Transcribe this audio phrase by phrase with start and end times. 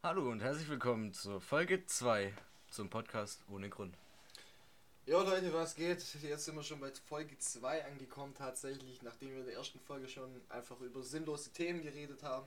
[0.00, 2.32] Hallo und herzlich willkommen zur Folge 2
[2.70, 3.96] zum Podcast ohne Grund.
[5.06, 6.00] Ja Leute, was geht?
[6.22, 10.06] Jetzt sind wir schon bei Folge 2 angekommen tatsächlich, nachdem wir in der ersten Folge
[10.08, 12.46] schon einfach über sinnlose Themen geredet haben.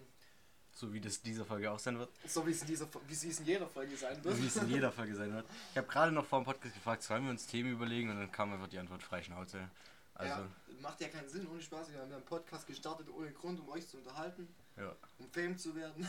[0.72, 2.10] So wie das dieser Folge auch sein wird.
[2.26, 4.42] So wie es in, dieser, wie es in jeder Folge sein wird.
[4.42, 5.46] Wie es in jeder Folge sein wird.
[5.72, 8.32] Ich habe gerade noch vor dem Podcast gefragt, sollen wir uns Themen überlegen und dann
[8.32, 9.70] kam einfach die Antwort Freischnauze.
[10.14, 10.50] Also, ja,
[10.80, 11.92] macht ja keinen Sinn, ohne Spaß.
[11.92, 14.48] Wir haben einen Podcast gestartet ohne Grund, um euch zu unterhalten,
[14.78, 14.96] ja.
[15.20, 16.08] um Fame zu werden.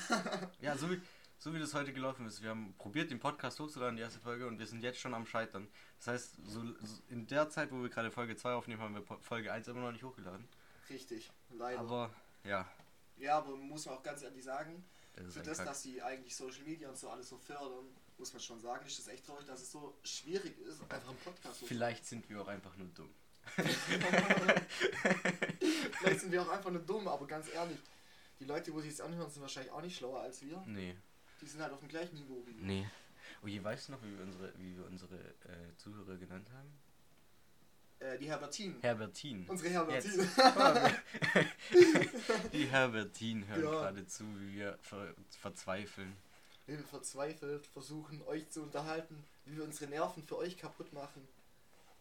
[0.61, 1.01] ja, so wie,
[1.43, 2.41] so wie das heute gelaufen ist.
[2.41, 5.27] Wir haben probiert, den Podcast hochzuladen, die erste Folge, und wir sind jetzt schon am
[5.27, 5.67] Scheitern.
[5.99, 9.03] Das heißt, so, so in der Zeit, wo wir gerade Folge 2 aufnehmen, haben wir
[9.21, 10.47] Folge 1 immer noch nicht hochgeladen.
[10.89, 11.81] Richtig, leider.
[11.81, 12.71] Aber, ja.
[13.17, 14.85] Ja, aber muss man auch ganz ehrlich sagen,
[15.17, 15.67] Das für das, Kack.
[15.67, 17.87] dass sie eigentlich Social Media und so alles so fördern,
[18.19, 21.19] muss man schon sagen, ist das echt traurig, dass es so schwierig ist, einfach einen
[21.19, 21.67] Podcast hochzuladen.
[21.67, 23.13] Vielleicht sind wir auch einfach nur dumm.
[25.99, 27.81] Vielleicht sind wir auch einfach nur dumm, aber ganz ehrlich,
[28.39, 30.63] die Leute, wo sich das anhören, sind wahrscheinlich auch nicht schlauer als wir.
[30.67, 30.95] Nee.
[31.43, 32.65] Die sind halt auf dem gleichen Niveau wie wir.
[32.65, 32.87] Nee.
[33.43, 36.73] Oh, je weißt du noch, wie wir unsere, wie wir unsere äh, Zuhörer genannt haben?
[37.99, 38.77] Äh, die Herbertin.
[38.81, 39.45] Herbertin.
[39.49, 40.21] Unsere Herbertin.
[40.21, 40.37] Jetzt.
[42.53, 43.71] Die Herbertin hören Ja.
[43.71, 46.17] gerade zu, wie wir ver verzweifeln.
[46.67, 51.27] Wie wir verzweifelt versuchen, euch zu unterhalten, wie wir unsere Nerven für euch kaputt machen.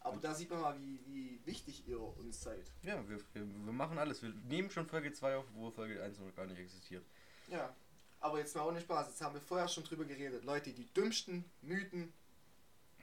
[0.02, 2.72] Aber da sieht man mal, wie, wie wichtig ihr uns seid.
[2.81, 4.22] Ja, wir, wir, wir machen alles.
[4.23, 7.03] Wir nehmen schon Folge 2 auf, wo Folge 1 noch gar nicht existiert.
[7.48, 7.76] Ja.
[8.22, 10.44] Aber jetzt mal ohne Spaß, jetzt haben wir vorher schon drüber geredet.
[10.45, 12.14] Leute, die dümmsten Mythen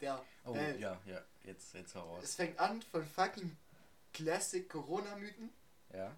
[0.00, 0.78] der Oh, Welt.
[0.80, 3.56] ja, ja, jetzt, jetzt hau Es fängt an von fucking
[4.14, 5.50] Classic Corona-Mythen.
[5.92, 6.14] Ja.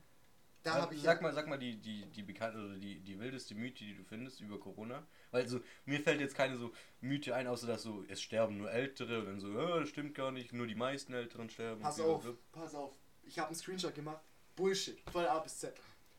[0.63, 3.19] Da Sag- habe ich sag mal, sag mal die, die, die bekannte oder die, die
[3.19, 5.03] wildeste Mythe, die du findest über Corona.
[5.31, 8.71] Weil so, mir fällt jetzt keine so Mythe ein, außer dass so, es sterben nur
[8.71, 11.81] Ältere und dann so, das stimmt gar nicht, nur die meisten Älteren sterben.
[11.81, 12.43] Pass auf, blablabla.
[12.53, 12.93] pass auf.
[13.23, 14.21] Ich habe einen Screenshot gemacht.
[14.57, 15.01] Bullshit.
[15.11, 15.75] Voll A bis Z.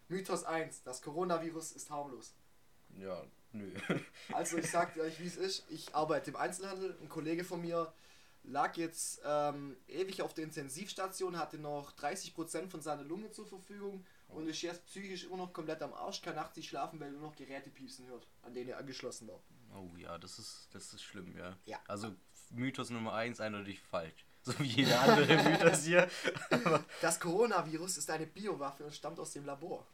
[0.08, 0.82] Mythos 1.
[0.84, 2.34] Das Coronavirus ist harmlos.
[2.98, 3.72] Ja, nö.
[4.34, 5.66] Also ich sag euch, wie es ist.
[5.70, 6.98] Ich arbeite im Einzelhandel.
[7.02, 7.94] Ein Kollege von mir
[8.44, 14.06] lag jetzt ähm, ewig auf der Intensivstation, hatte noch 30% von seiner Lunge zur Verfügung
[14.30, 17.14] und ist jetzt psychisch immer noch komplett am Arsch, kann nachts nicht schlafen, weil er
[17.14, 19.42] nur noch Geräte piepsen hört, an denen er angeschlossen war.
[19.76, 21.58] Oh ja, das ist, das ist schlimm, ja.
[21.66, 21.80] Ja.
[21.88, 22.16] Also
[22.50, 24.26] Mythos Nummer 1 eindeutig falsch.
[24.44, 26.10] So wie jeder andere Mythos hier.
[26.50, 29.86] Aber, Das Coronavirus ist eine Biowaffe und stammt aus dem Labor.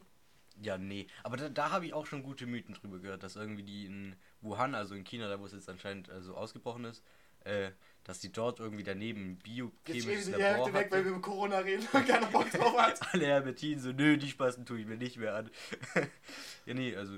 [0.62, 1.07] Ja, nee.
[1.23, 4.16] Aber da, da habe ich auch schon gute Mythen drüber gehört, dass irgendwie die in
[4.41, 7.03] Wuhan, also in China, da wo es jetzt anscheinend äh, so ausgebrochen ist,
[7.44, 7.72] äh,
[8.03, 11.22] dass die dort irgendwie daneben ein biochemisches sie die Labor Hälfte weg, weil wir über
[11.22, 13.13] Corona reden und keiner Bock drauf hat.
[13.13, 15.51] Alle Herbertin so, nö, die Spasten tue ich mir nicht mehr an.
[16.66, 17.18] ja, nee, also.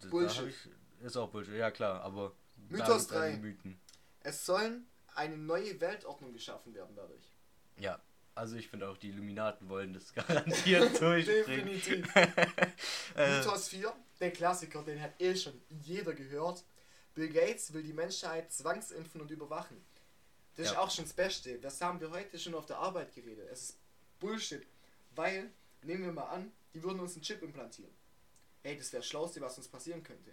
[0.00, 0.42] da- Bullshit.
[0.42, 2.34] Da ich, ist auch Bullshit, ja klar, aber.
[2.68, 3.38] Mythos da die 3.
[3.40, 3.80] Mythen.
[4.20, 7.24] Es sollen eine neue Weltordnung geschaffen werden dadurch.
[7.76, 8.00] Ja,
[8.34, 11.66] also ich finde auch, die Illuminaten wollen das garantiert durchbringen.
[11.66, 12.14] Definitiv.
[13.16, 16.64] Äh, Mythos 4, der Klassiker, den hat eh schon jeder gehört.
[17.14, 19.80] Bill Gates will die Menschheit zwangsimpfen und überwachen.
[20.56, 20.80] Das ist Ja.
[20.80, 21.58] auch schon das Beste.
[21.60, 23.48] Das haben wir heute schon auf der Arbeit geredet.
[23.52, 23.78] Es ist
[24.18, 24.66] Bullshit.
[25.14, 25.50] Weil,
[25.82, 27.92] nehmen wir mal an, die würden uns einen Chip implantieren.
[28.64, 30.32] Hey, das wäre das Schlauste, was uns passieren könnte.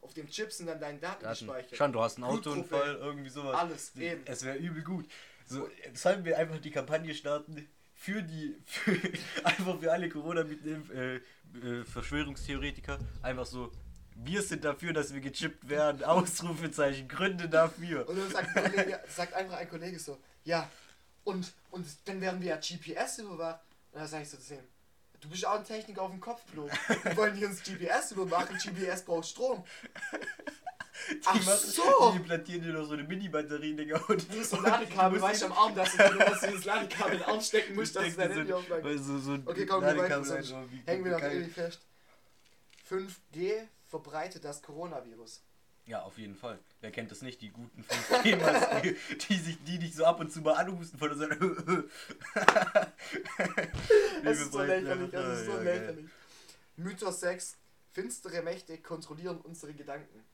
[0.00, 1.46] Auf dem Chip sind dann deine Daten Daten.
[1.46, 1.76] gespeichert.
[1.76, 3.54] Schon, du hast einen Blutgruppe, Autounfall, irgendwie sowas.
[3.58, 4.22] Alles, eben.
[4.26, 5.06] Es wäre übel gut.
[5.46, 8.98] So, sollen wir einfach die Kampagne starten für die, für,
[9.44, 12.98] einfach für alle corona äh, äh, Verschwörungstheoretiker.
[13.22, 13.70] Einfach so,
[14.16, 16.02] wir sind dafür, dass wir gechippt werden.
[16.04, 18.08] Ausrufezeichen, Gründe dafür.
[18.08, 20.68] Und dann sagt, Kollege, sagt einfach ein Kollege so, ja,
[21.24, 23.60] und, und dann werden wir ja GPS überwacht.
[23.92, 24.64] Und dann sage ich so zu ihm,
[25.20, 26.70] du bist auch ein Techniker auf dem Kopf, Blut.
[27.04, 29.64] Wir wollen die uns GPS überwachen, GPS braucht Strom.
[31.24, 32.10] Ach Die machen- so!
[32.12, 33.98] Die implantieren dir noch so eine Mini-Batterie, Digga.
[34.08, 36.64] Und Du hast ein Ladekabel, Du musst weißt du, am Arm, dass du nur dieses
[36.64, 39.32] Ladekabel in den Arm stecken musst, dass du dein Handy so- aufladen weil so, so
[39.46, 40.22] Okay, komm, wir weiter,
[40.70, 41.80] wie- hängen wir noch ewig fest.
[42.90, 45.42] 5G verbreitet das Coronavirus.
[45.86, 46.58] Ja, auf jeden Fall.
[46.80, 48.96] Wer kennt das nicht, die guten 5G-Masken,
[49.28, 51.88] die, sich, die dich so ab und zu mal anhusten von der Seite.
[54.24, 56.10] Es ist so lächerlich, es ist so lächerlich.
[56.76, 57.56] Mythos 6.
[57.90, 60.24] Finstere Mächte kontrollieren unsere Gedanken.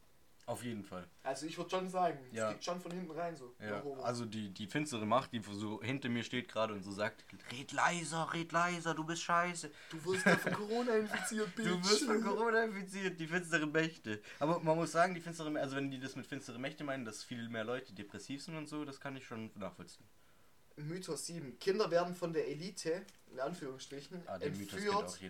[0.48, 1.06] Auf jeden Fall.
[1.24, 2.50] Also ich würde schon sagen, es Ja.
[2.50, 3.54] geht schon von hinten rein so.
[3.60, 7.22] Ja, also die, die finstere Macht, die so hinter mir steht gerade und so sagt,
[7.52, 9.70] red leiser, red leiser, du bist scheiße.
[9.90, 11.66] du wirst ja von Corona infiziert, Bitch.
[11.68, 14.22] Du wirst von Corona infiziert, die finstere Mächte.
[14.38, 17.04] Aber man muss sagen, die finstere Mächte, also wenn die das mit finstere Mächte meinen,
[17.04, 20.06] dass viel mehr Leute depressiv sind und so, das kann ich schon nachvollziehen.
[20.76, 21.58] Mythos 7.
[21.58, 25.20] Kinder werden von der Elite, in Anführungsstrichen, Ah, entführt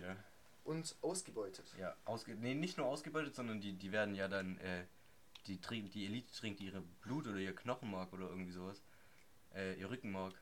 [0.63, 1.65] und ausgebeutet.
[1.77, 4.85] Ja, ausge nee, nicht nur ausgebeutet, sondern die, die werden ja dann, äh,
[5.47, 8.81] die, trinken, die Elite trinkt ihre Blut oder ihr Knochenmark oder irgendwie sowas.
[9.53, 10.33] Äh, ihr Rückenmark.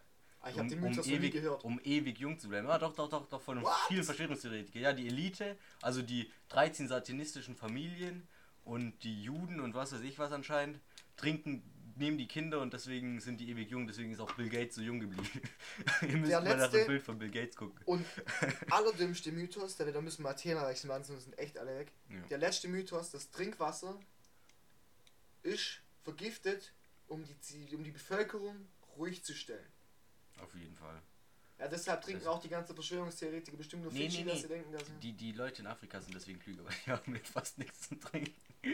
[0.41, 1.63] Ah, ich habe den Mythos nie ewig, gehört.
[1.63, 2.67] um ewig jung zu bleiben.
[2.67, 3.73] Ja, doch, doch, doch, doch, von What?
[3.87, 4.81] vielen Verschwörungstheoretikern.
[4.81, 8.27] Ja, die Elite, also die 13 satanistischen Familien
[8.63, 10.79] und die Juden und was weiß ich was anscheinend
[11.15, 11.63] trinken,
[11.95, 14.81] nehmen die Kinder und deswegen sind die ewig jung, deswegen ist auch Bill Gates so
[14.81, 15.41] jung geblieben.
[16.01, 17.79] Ihr müsst Der mal nach dem Bild von Bill Gates gucken.
[17.85, 18.05] Und
[18.69, 21.91] allerdümmste Mythos, da da müssen wir wechseln, weil sonst sind echt alle weg.
[22.09, 22.19] Ja.
[22.29, 23.99] Der letzte Mythos, das Trinkwasser
[25.47, 26.73] ist vergiftet,
[27.07, 28.67] um die, um die Bevölkerung
[28.97, 29.71] ruhig zu stellen.
[30.41, 31.01] Auf jeden Fall.
[31.59, 34.41] Ja, deshalb trinken Das- auch die ganzen Verschwörungstheoretiker bestimmt nur Nee, Fidschi, nee, dass nee.
[34.43, 37.27] sie denken, dass Die, die Leute in Afrika sind deswegen klüger, weil die haben mit
[37.27, 38.33] fast nichts zu trinken.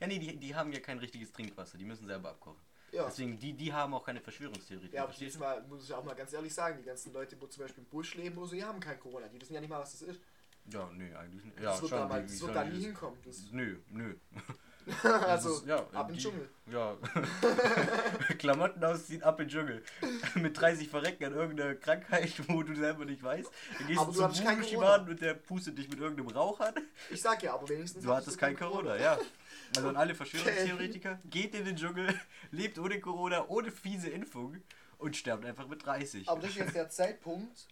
[0.00, 2.60] Ja, nee, die, die haben ja kein richtiges Trinkwasser, die müssen selber abkochen.
[2.92, 3.04] ja.
[3.06, 4.90] Deswegen, die, die haben auch keine Verschwörungstheorie.
[4.92, 7.46] Ja, aber jetzt mal, muss ich auch mal ganz ehrlich sagen, die ganzen Leute, wo
[7.46, 9.28] zum Beispiel im Busch leben oder so, die haben kein Corona.
[9.28, 10.20] Die wissen ja nicht mal, was das ist.
[10.66, 11.56] Ja, nö, eigentlich nicht.
[11.58, 13.18] Ja, das wird schon, da, mal, das wird da nie hinkommen.
[13.24, 14.14] Das, Nö, nö.
[15.26, 16.48] also, ist- ja, ab in den Dschungel.
[16.70, 16.96] Ja.
[18.38, 19.82] Klamotten ausziehen, ab in den Dschungel.
[20.34, 23.50] Mit 30 verrecken an irgendeiner Krankheit, wo du selber nicht weißt.
[23.78, 26.74] Dann gehst Aber du zum Buchschimaden und der pustet dich mit irgendeinem Rauch an.
[27.10, 28.04] Ich sag ja, aber wenigstens.
[28.04, 29.18] Du hattest kein Corona, ja.
[29.76, 32.14] Also an alle Verschwörungstheoretiker, geht in den Dschungel,
[32.50, 34.56] lebt ohne Corona, ohne fiese Impfung
[34.98, 36.28] und sterbt einfach mit 30.
[36.28, 37.66] Aber das ist jetzt der Zeitpunkt,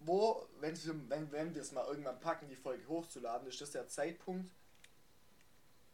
[0.00, 3.70] wo, wenn wir, wenn, wenn wir es mal irgendwann packen, die Folge hochzuladen, ist das
[3.70, 4.50] der Zeitpunkt,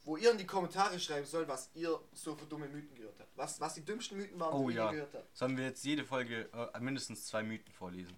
[0.04, 3.30] wo ihr in die Kommentare schreiben sollt, was ihr so für dumme Mythen gehört habt.
[3.36, 4.86] Was, was die dümmsten Mythen waren, Oh die ja.
[4.86, 5.36] ihr gehört habt.
[5.36, 8.16] Sollen wir jetzt jede Folge äh, mindestens zwei Mythen vorlesen?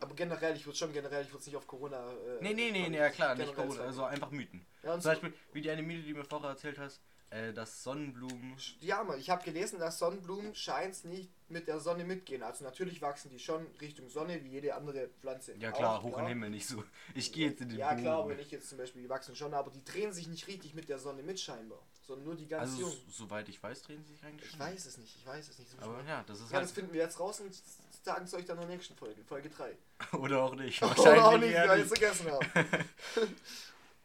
[0.00, 2.10] Aber generell, ich würde schon generell, ich würde es nicht auf Corona.
[2.10, 4.64] Äh, Nee, nee, nee, nee, ja klar, nicht Corona, also einfach Mythen.
[4.82, 7.00] Ja, Zum Beispiel, wie die eine Mythe, die du mir vorher erzählt hast,
[7.30, 8.56] äh, dass Sonnenblumen.
[8.80, 12.42] Ja, Mann, ich habe gelesen, dass Sonnenblumen scheint nicht mit der Sonne mitgehen.
[12.42, 15.54] Also natürlich wachsen die schon Richtung Sonne, wie jede andere Pflanze.
[15.58, 16.82] Ja klar, auch, hoch im Himmel, nicht so.
[17.14, 18.30] Ich gehe jetzt in den Ja klar, Boden.
[18.36, 20.88] wenn ich jetzt zum Beispiel, die wachsen schon, aber die drehen sich nicht richtig mit
[20.88, 21.78] der Sonne mit scheinbar.
[22.06, 22.96] Sondern nur die ganz Also, jung.
[23.08, 24.60] soweit ich weiß, drehen sie sich eigentlich Ich schon.
[24.60, 25.76] weiß es nicht, ich weiß es nicht.
[25.76, 26.64] Muss Aber ja, das ist ja, halt.
[26.64, 27.54] das finden wir jetzt raus und
[28.02, 29.76] sagen es euch dann in der nächsten Folge, Folge 3.
[30.18, 30.82] Oder auch nicht.
[30.82, 32.46] Oder Wahrscheinlich auch nicht, weil ich es vergessen habe.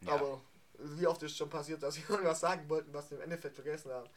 [0.02, 0.12] Ja.
[0.12, 0.40] Aber
[0.78, 3.90] wie oft ist schon passiert, dass wir irgendwas sagen wollten, was wir im Endeffekt vergessen
[3.90, 4.08] haben.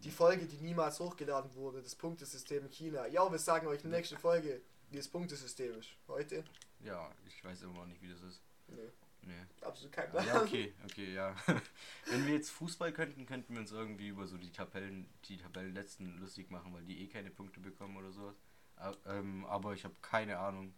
[0.00, 3.06] Die Folge, die niemals hochgeladen wurde, das Punktesystem in China.
[3.06, 4.60] Ja, wir sagen euch in der nächsten Folge,
[4.90, 5.88] wie das Punktesystem ist.
[6.06, 6.44] Heute?
[6.80, 8.42] Ja, ich weiß immer noch nicht, wie das ist.
[8.68, 8.90] Nee,
[9.22, 9.46] Nee.
[9.62, 10.26] absolut kein Aber Plan.
[10.36, 11.34] Ja, okay, okay, ja.
[12.10, 16.18] Wenn wir jetzt Fußball könnten, könnten wir uns irgendwie über so die Tabellen, die Tabellenletzten
[16.18, 18.36] lustig machen, weil die eh keine Punkte bekommen oder sowas.
[18.76, 20.74] A- Ähm, aber ich habe keine Ahnung,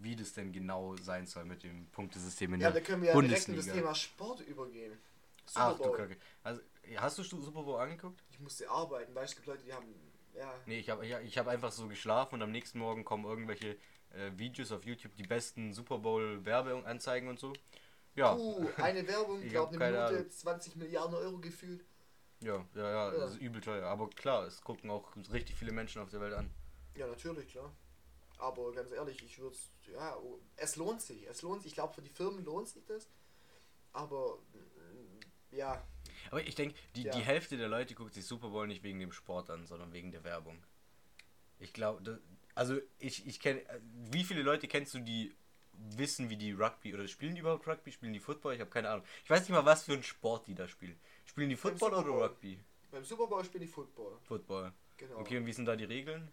[0.00, 3.08] wie das denn genau sein soll mit dem Punktesystem in Ja, der da können wir
[3.10, 3.76] ja direkt in das Bundesliga.
[3.78, 4.98] Thema Sport übergehen.
[5.46, 5.92] Super Ach du.
[5.92, 6.16] Kacke.
[6.42, 6.60] Also,
[6.96, 8.22] hast du Super Bowl angeguckt?
[8.30, 9.86] Ich musste arbeiten, weil es gibt Leute, die haben.
[10.34, 10.52] Ja.
[10.66, 13.76] Nee, ich habe ja, ich hab einfach so geschlafen und am nächsten Morgen kommen irgendwelche
[14.10, 17.52] äh, Videos auf YouTube, die besten Super Bowl Werbeanzeigen und so.
[18.14, 18.34] Ja.
[18.34, 20.30] Puh, eine Werbung, Ich glaube eine Minute, Ahnung.
[20.30, 21.84] 20 Milliarden Euro gefühlt.
[22.40, 23.18] Ja, ja, ja, Ja.
[23.18, 23.86] das ist übel teuer.
[23.86, 26.50] Aber klar, es gucken auch richtig viele Menschen auf der Welt an.
[26.96, 27.72] Ja, natürlich, klar.
[28.38, 29.56] Aber ganz ehrlich, ich würde
[29.92, 31.26] ja, oh, es lohnt sich.
[31.26, 31.72] Es lohnt sich.
[31.72, 33.08] Ich glaube, für die Firmen lohnt sich das.
[33.92, 35.82] Aber mm, ja,
[36.30, 37.12] Aber ich denke, die, Ja.
[37.12, 40.12] die Hälfte der Leute guckt sich Super Bowl nicht wegen dem Sport an, sondern wegen
[40.12, 40.62] der Werbung.
[41.58, 42.20] Ich glaube,
[42.54, 43.62] also ich, ich kenne,
[44.10, 45.34] wie viele Leute kennst du, die
[45.72, 48.54] wissen, wie die Rugby, oder spielen die überhaupt Rugby, spielen die Football?
[48.54, 49.04] Ich habe keine Ahnung.
[49.24, 50.98] Ich weiß nicht mal, was für einen Sport die da spielen.
[51.24, 52.10] Spielen die Football oder.
[52.26, 52.60] Rugby?
[52.90, 54.18] beim Super Bowl spielen die Football.
[54.22, 54.72] Football.
[54.96, 55.18] Genau.
[55.18, 56.30] Okay, und wie sind da die Regeln?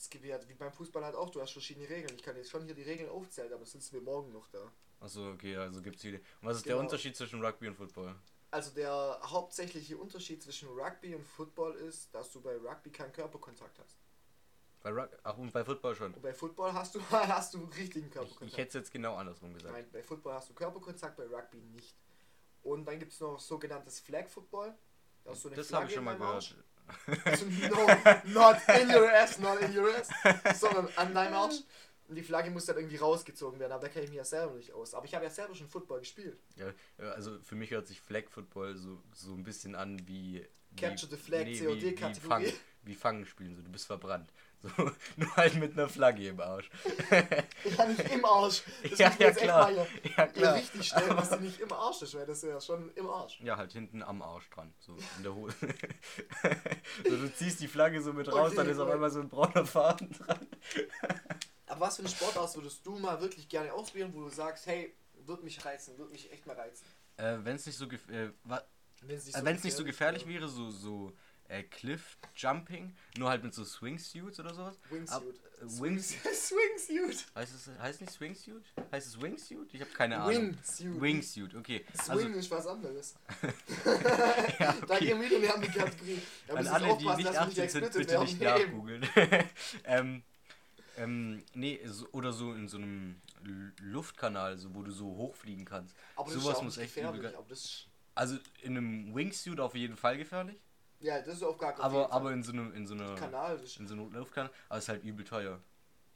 [0.00, 2.14] Das gibt ja, wie beim Fußball halt auch, du hast verschiedene Regeln.
[2.16, 4.72] Ich kann jetzt schon hier die Regeln aufzählen, aber sitzen wir morgen noch da.
[4.98, 6.16] Achso, okay, also gibt es viele.
[6.40, 6.76] Und was ist Genau.
[6.76, 8.14] der Unterschied zwischen Rugby und Football?
[8.50, 13.78] Also der hauptsächliche Unterschied zwischen Rugby und Football ist, dass du bei Rugby keinen Körperkontakt
[13.78, 13.98] hast.
[14.80, 16.14] Bei Rug Ach, und bei Football schon.
[16.14, 18.52] Und bei Football hast du, hast du richtigen Ich, Körperkontakt.
[18.52, 19.74] ich hätte es jetzt genau andersrum gesagt.
[19.74, 21.94] Nein, bei Football hast du Körperkontakt, bei Rugby nicht.
[22.62, 24.74] Und dann gibt es noch sogenanntes Flag Football.
[25.24, 26.54] Da eine das habe ich schon mal deinem Arsch.
[27.24, 27.86] Also, no,
[28.26, 31.56] not in your ass, not in your ass, sondern an deinem Arsch.
[32.08, 34.54] Und die Flagge muss dann irgendwie rausgezogen werden, aber da kenne ich mich ja selber
[34.54, 34.94] nicht aus.
[34.94, 36.40] Aber ich habe ja selber schon Football gespielt.
[36.56, 40.44] Ja, also für mich hört sich Flag Football so, so ein bisschen an wie.
[40.76, 42.28] Capture wie, the Flag, wie, COD wie, Kategorie.
[42.28, 44.32] Fang, wie Fangen spielen, so du bist verbrannt.
[44.62, 44.68] So,
[45.16, 46.68] nur halt mit einer Flagge im Arsch.
[47.78, 48.62] Ja, nicht im Arsch.
[48.88, 49.70] Das Ja, ja, klar.
[49.72, 50.54] mal Ja, klar.
[50.54, 53.40] richtig stellen, dass die nicht im Arsch ist, weil das ist ja schon im Arsch.
[53.40, 55.54] Ja, halt hinten am Arsch dran, so in der Hose.
[57.08, 59.28] so, du ziehst die Flagge so mit raus, Okay, dann ist auf einmal so ein
[59.28, 60.46] brauner Faden dran.
[61.66, 64.94] Aber was für eine Sportart würdest du mal wirklich gerne ausprobieren, wo du sagst, hey,
[65.26, 66.84] wird mich reizen, wird mich echt mal reizen?
[67.16, 68.64] Äh, wenn es nicht so, gef äh, wa-
[69.02, 71.12] Wenn es äh, wenn's nicht so gefährlich wäre, so, so
[71.50, 74.76] äh, Cliff Jumping, nur halt mit so Swingsuits oder sowas.
[74.76, 75.34] Ab, Wingsuit.
[75.60, 76.08] äh, Wings,
[76.48, 77.26] Swingsuit.
[77.34, 78.64] heißt es heißt nicht Swingsuit?
[78.92, 79.74] Heißt es Wingsuit?
[79.74, 80.30] Ich habe keine Ahnung.
[80.52, 81.00] Wingsuit.
[81.00, 81.84] Wingsuit, okay.
[82.02, 83.14] Swing ist was anderes.
[84.58, 85.06] ja, Da okay.
[85.06, 86.22] gehen wieder, wir haben die Kategorie.
[86.46, 89.06] Da An alle, die nicht dass wir 18 sind, bitte nicht nachgoogeln.
[89.84, 90.22] ähm,
[90.96, 93.20] ähm, nee, so, oder so in so einem
[93.80, 95.96] Luftkanal, so, wo du so hochfliegen kannst.
[96.16, 97.22] Aber das Sowas muss echt gefährlich.
[97.22, 100.56] ge- Aber das Also in einem Wingsuit auf jeden Fall gefährlich.
[101.00, 102.12] Ja, das ist auf gar keinen Aber, Fall.
[102.12, 103.58] aber in so einem in so einer Kanal.
[103.78, 105.58] In so einer Luftkanal, aber ist halt übel teuer.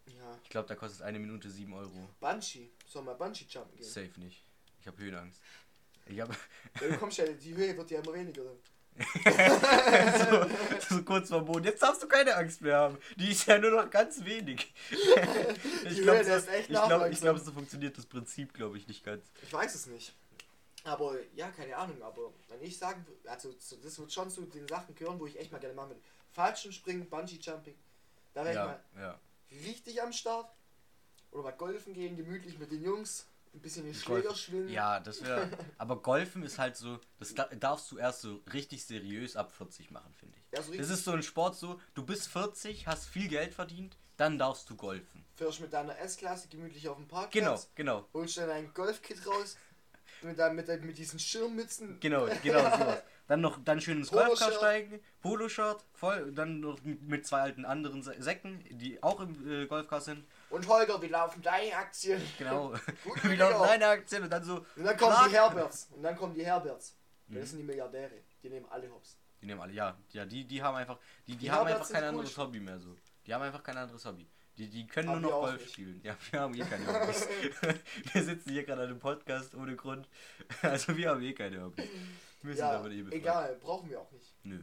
[0.07, 0.39] ja.
[0.43, 2.09] Ich glaube, da kostet eine Minute 7 Euro.
[2.21, 2.71] Bungee.
[2.87, 3.87] Soll mal Bungee jumpen gehen?
[3.87, 4.45] Safe nicht.
[4.81, 5.41] Ich habe Höhenangst.
[6.07, 6.35] Ich habe
[6.81, 8.43] Ja, du kommst ja, die Höhe wird ja immer weniger.
[10.89, 11.65] So, so kurz vor Boden.
[11.65, 12.99] Jetzt darfst du keine Angst mehr haben.
[13.17, 14.73] Die ist ja nur noch ganz wenig.
[14.91, 17.21] ich glaube, so, ich glaub, ich nachwachsen.
[17.23, 19.25] glaub, so funktioniert das Prinzip, glaube ich, nicht ganz.
[19.43, 20.15] Ich weiß es nicht.
[20.85, 22.01] Aber ja, keine Ahnung.
[22.03, 25.27] Aber wenn ich sagen würde, also so- das wird schon zu den Sachen gehören, wo
[25.27, 26.01] ich echt mal gerne machen will.
[26.33, 27.75] Fallschirmspringen, Bungee Jumping.
[28.35, 29.21] Da wäre ich Ja, mal ja.
[29.67, 30.51] richtig am Start.
[31.31, 33.27] Oder mal golfen gehen, gemütlich mit den Jungs.
[33.55, 34.69] Ein bisschen den Schläger schwingen.
[34.69, 35.49] Ja, das wäre.
[35.79, 39.91] Aber Golfen ist halt so, das da- darfst du erst so richtig seriös ab 40
[39.93, 40.45] machen, finde ich.
[40.59, 43.97] Ja, so Das ist so ein Sport so, du bist 40, hast viel Geld verdient,
[44.17, 45.25] dann darfst du golfen.
[45.37, 47.33] fährst mit deiner S-Klasse gemütlich auf dem Parkplatz.
[47.77, 49.57] Genau, genau, Holst dann ein Golfkit raus.
[50.25, 51.99] Mit, mit, mit diesen Schirmmützen.
[52.01, 53.03] genau, genau sowas.
[53.27, 54.39] Dann noch dann schön ins Poloshirt.
[54.39, 59.67] Golfcar steigen, Poloshirt, voll, dann noch mit zwei alten anderen Säcken, die auch im äh,
[59.67, 60.27] Golfcar sind.
[60.51, 62.21] Und Holger, wie laufen deine Aktien?
[62.39, 62.75] Genau.
[63.05, 64.65] Gut, Wie laufen deine Aktien und dann so.
[64.77, 65.29] Und dann kommen Clark.
[65.29, 65.89] die Herberts.
[65.95, 66.97] Und dann kommen die Herberts.
[67.29, 67.35] Mhm.
[67.35, 68.23] Das sind die Milliardäre.
[68.43, 69.19] Die nehmen alle Hops.
[69.41, 72.03] Die nehmen alle, ja, ja, die, die haben einfach, die, die, Die haben einfach kein
[72.03, 72.09] cool.
[72.09, 72.95] anderes Hobby mehr so.
[73.27, 74.27] Die haben einfach kein anderes Hobby.
[74.57, 75.73] Die, die können Haben nur noch Golf nicht.
[75.73, 76.01] spielen.
[76.05, 77.27] Ja, wir haben eh keine Hobbys.
[78.13, 80.09] wir sitzen hier gerade an einem Podcast ohne Grund.
[80.63, 81.89] Also wir haben eh keine Hobbys.
[82.43, 84.33] Wir sind Ja, aber eh egal, brauchen wir auch nicht.
[84.45, 84.63] Nö.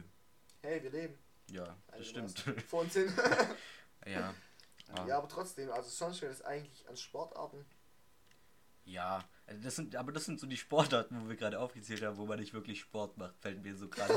[0.62, 1.18] Hey, wir leben.
[1.50, 2.38] Ja, das stimmt.
[2.68, 3.12] Vor uns hin.
[4.06, 4.34] ja.
[4.94, 5.06] Ah.
[5.06, 7.64] ja, aber trotzdem, also sonst wäre das eigentlich an Sportarten.
[8.84, 12.16] Ja, also das sind, aber das sind so die Sportarten, wo wir gerade aufgezählt haben,
[12.16, 14.12] wo man nicht wirklich Sport macht, fällt mir so gerade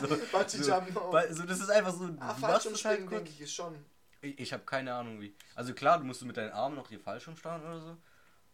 [0.00, 0.16] so, so,
[1.34, 3.74] so, das ist einfach so, Ah, Fallschirmspringen, halt denke ich, ist schon.
[4.22, 5.34] Ich, ich habe keine Ahnung wie.
[5.54, 7.96] Also klar, du musst mit deinen Armen noch hier Fallschirm starren oder so.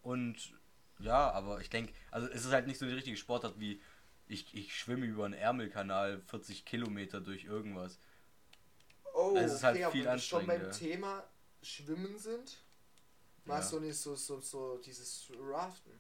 [0.02, 0.52] Und
[0.98, 3.80] ja, aber ich denke, also es ist halt nicht so die richtige Sportart wie
[4.28, 7.98] ich, ich schwimme über einen Ärmelkanal 40 Kilometer durch irgendwas.
[9.14, 10.70] Oh, Das ist halt aber viel wir schon beim.
[10.72, 11.24] Thema
[11.62, 12.58] Schwimmen sind.
[13.44, 13.62] Mal Ja.
[13.62, 15.92] so, nicht so, so, so dieses Raften.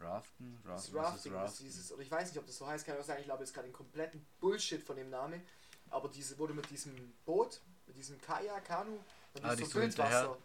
[0.00, 0.60] Raften?
[0.64, 0.90] Das Raften?
[0.90, 1.64] ist Rafting ist Raften?
[1.66, 3.40] dieses, oder ich weiß nicht, ob das so heißt, kann ich auch sagen, ich glaube,
[3.40, 5.42] das ist gerade ein kompletten Bullshit von dem Namen.
[5.90, 6.94] Aber diese wurde mit diesem
[7.24, 8.98] Boot, mit diesem Kajak, Kanu,
[9.34, 9.74] und Ah, die so.
[9.74, 10.36] Wildwasser.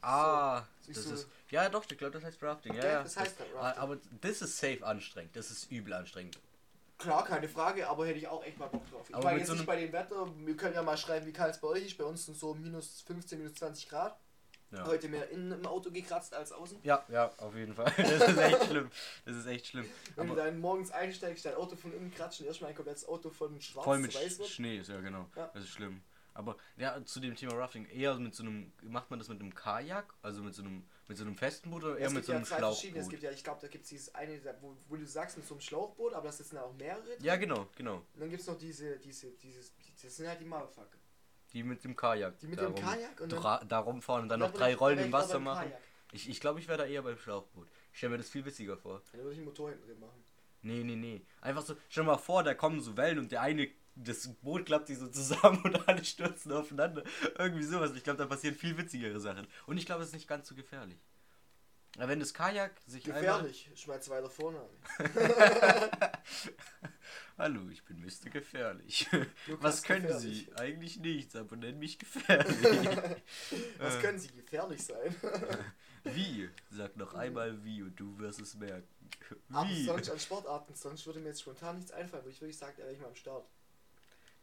[0.00, 1.28] Ah, So, das ist.
[1.50, 2.74] Ja, doch, ich glaube, das heißt Rafting.
[2.74, 3.02] Ja, ja.
[3.02, 3.82] das heißt das, dann Rafting.
[3.82, 5.36] Aber das ist safe anstrengend.
[5.36, 6.38] Das ist übel anstrengend.
[6.98, 9.04] Klar, keine Frage, aber hätte ich auch echt mal Bock drauf.
[9.08, 11.32] Ich Aber mit jetzt so nicht bei dem Wetter, wir können ja mal schreiben, wie
[11.32, 11.98] kalt es bei euch ist.
[11.98, 14.18] Bei uns sind so minus 15, minus 20 Grad.
[14.72, 14.84] Ja.
[14.86, 16.78] Heute mehr innen im Auto gekratzt als außen.
[16.82, 17.92] Ja, ja, auf jeden Fall.
[17.96, 18.90] Das ist echt schlimm.
[19.24, 19.86] Das ist echt schlimm.
[20.16, 23.06] Wenn du Aber dann morgens einsteigst, dein Auto von innen kratzt und erstmal ein komplettes
[23.06, 24.48] Auto von schwarz voll mit wird.
[24.48, 25.26] Schnee ist, ja genau.
[25.36, 25.50] Ja.
[25.54, 26.02] Das ist schlimm.
[26.36, 29.54] Aber ja, zu dem Thema Rafting, eher mit so einem, macht man das mit einem
[29.54, 32.36] Kajak, also mit so einem, mit so einem festen Boot oder eher mit so ja
[32.38, 33.00] einem zwei verschiedene.
[33.00, 33.10] Es Schlauchboot?
[33.10, 35.54] gibt ja, ich glaube, da gibt es dieses eine, wo, wo du sagst, mit so
[35.54, 37.16] einem Schlauchboot, aber das ja auch mehrere.
[37.20, 37.96] Ja, genau, genau.
[38.14, 40.98] Und dann gibt es noch diese, diese, dieses, das sind halt die Motherfucker.
[41.52, 42.38] Die mit dem Kajak.
[42.40, 45.12] Die mit dem Kajak und dann- dra da rumfahren und dann noch drei Rollen im
[45.12, 45.64] Wasser machen.
[45.70, 45.80] Kajak.
[46.12, 47.66] Ich, ich glaube, ich wäre da eher beim Schlauchboot.
[47.92, 49.02] Ich stelle mir das viel witziger vor.
[49.12, 50.22] Dann würde ich einen Motor hinten drin machen.
[50.62, 51.22] Nee, nee, nee.
[51.40, 54.66] Einfach so, stell dir mal vor, da kommen so Wellen und der eine, das Boot
[54.66, 57.02] klappt sich so zusammen und alle stürzen aufeinander.
[57.38, 57.92] Irgendwie sowas.
[57.96, 59.46] Ich glaube, da passieren viel witzigere Sachen.
[59.66, 60.98] Und ich glaube, es ist nicht ganz so gefährlich.
[61.96, 63.04] Aber wenn das Kajak sich.
[63.04, 64.68] Gefährlich, ist mein zweiter Vorname.
[67.38, 68.30] Hallo, ich bin Mr.
[68.30, 69.08] Gefährlich.
[69.46, 70.46] Lukas Was können Gefährlich.
[70.46, 70.56] Sie?
[70.56, 72.56] Eigentlich nichts, aber nennen mich gefährlich.
[73.78, 74.00] Was Äh.
[74.00, 75.14] können sie gefährlich sein?
[76.04, 76.48] wie?
[76.70, 78.88] Sag noch einmal wie und du wirst es merken.
[79.52, 79.84] Aber Wie?
[79.84, 82.84] sonst an Sportarten, sonst würde mir jetzt spontan nichts einfallen, wo ich wirklich sage, da
[82.84, 83.46] wäre ich mal am Start.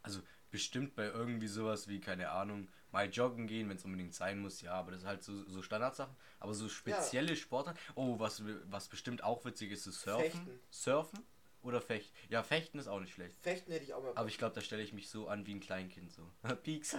[0.04, 4.40] Also bestimmt bei irgendwie sowas wie, keine Ahnung, mal joggen gehen, wenn es unbedingt sein
[4.40, 6.16] muss, ja, aber das ist halt so, so Standardsachen.
[6.40, 7.80] Aber so spezielle Sportarten.
[7.96, 10.32] Oh, was, was bestimmt auch witzig ist, ist Surfen.
[10.32, 10.60] Fechten.
[10.70, 11.20] Surfen
[11.64, 12.16] oder Fechten.
[12.30, 13.42] Ja, Fechten ist auch nicht schlecht.
[13.42, 14.12] Fechten hätte ich auch mal.
[14.16, 16.30] Aber ich glaube, da stelle ich mich so an wie ein Kleinkind so.
[16.64, 16.96] Pieks,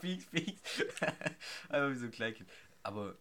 [0.00, 0.62] Pieks, Pieks.
[1.68, 2.48] Einfach wie so ein Kleinkind.
[2.84, 3.16] Aber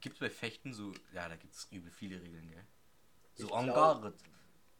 [0.00, 2.64] gibt es bei Fechten so, ja, da gibt es übel viele Regeln, gell?
[3.34, 3.52] So Ich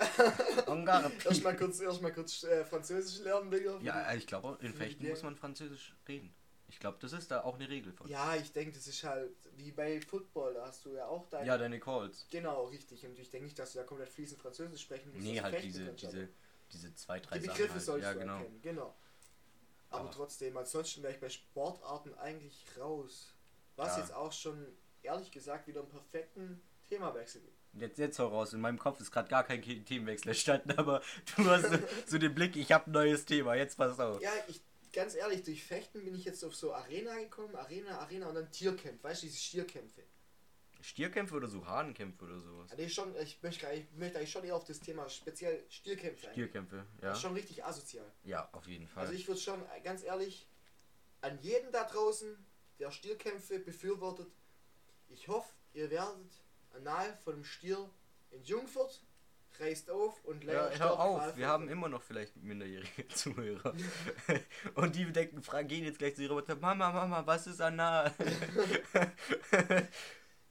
[0.84, 1.12] garde.
[1.24, 3.78] Erstmal kurz, erst mal kurz äh, Französisch lernen, Digga.
[3.82, 6.34] Ja, ich glaube, in Fechten muss man Französisch reden.
[6.68, 8.08] Ich glaube, das ist da auch eine Regel von.
[8.08, 11.46] Ja, ich denke, das ist halt wie bei Football, da hast du ja auch deine.
[11.46, 12.26] Ja, deine Calls.
[12.30, 13.04] Genau, richtig.
[13.04, 15.22] Und ich denke nicht, dass du da komplett fließend Französisch sprechen musst.
[15.22, 16.28] Nee, halt diese, kannst, diese,
[16.72, 17.56] diese zwei, drei Die Sachen.
[17.56, 17.82] Begriffe Halt.
[17.82, 18.38] sollst Ja, genau.
[18.38, 18.94] erkennen, genau.
[19.90, 23.34] Aber Aber- trotzdem, ansonsten wäre ich bei Sportarten eigentlich raus.
[23.76, 24.02] Was Ja.
[24.02, 24.66] jetzt auch schon,
[25.02, 27.58] ehrlich gesagt, wieder einen perfekten Themawechsel gibt.
[27.74, 28.52] Jetzt, jetzt hau raus.
[28.52, 31.02] In meinem Kopf ist gerade gar kein Ke- Themenwechsel entstanden, aber
[31.36, 31.66] du hast
[32.06, 34.20] so, den Blick, ich habe ein neues Thema, jetzt pass auf.
[34.20, 34.60] Ja, ich,
[34.92, 38.50] ganz ehrlich, durch Fechten bin ich jetzt auf so Arena gekommen, Arena, Arena und dann
[38.50, 40.02] Tiercamp, weißt du, diese Stierkämpfe.
[40.82, 42.70] Stierkämpfe oder so Hahnkämpfe oder sowas?
[42.72, 46.28] Also ich, schon, ich, möchte, ich möchte eigentlich schon eher auf das Thema speziell Stierkämpfe.
[46.32, 47.08] Stierkämpfe, ja.
[47.08, 48.04] Das ist schon richtig asozial.
[48.24, 49.04] Ja, auf jeden Fall.
[49.04, 50.46] Also ich würde schon, äh, ganz ehrlich,
[51.20, 52.36] an jeden da draußen,
[52.80, 54.26] der Stierkämpfe befürwortet,
[55.08, 56.32] ich hoffe, ihr werdet
[56.74, 57.90] anal von einem Stier
[58.30, 59.02] entjungfert,
[59.58, 63.74] reißt auf und ja, leider hör auf, wir haben immer noch vielleicht minderjährige Zuhörer.
[64.74, 68.12] Und die denken, fragen, gehen jetzt gleich zu ihrer Mutter, Mama, Mama, was ist anal?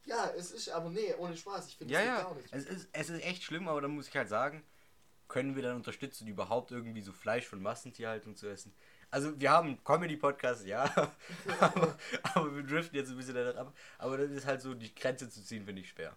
[0.05, 2.47] Ja, es ist, aber nee, ohne Spaß, ich finde ja, ja, gar nicht.
[2.51, 4.63] es ist, es ist echt schlimm, aber dann muss ich halt sagen,
[5.27, 8.73] können wir dann unterstützen, überhaupt irgendwie so Fleisch von Massentierhaltung zu essen?
[9.11, 10.85] Also wir haben einen Comedy-Podcast, ja,
[11.59, 11.97] aber,
[12.33, 13.73] aber wir driften jetzt ein bisschen danach ab.
[13.97, 16.15] Aber das ist halt so, die Grenze zu ziehen, finde ich schwer.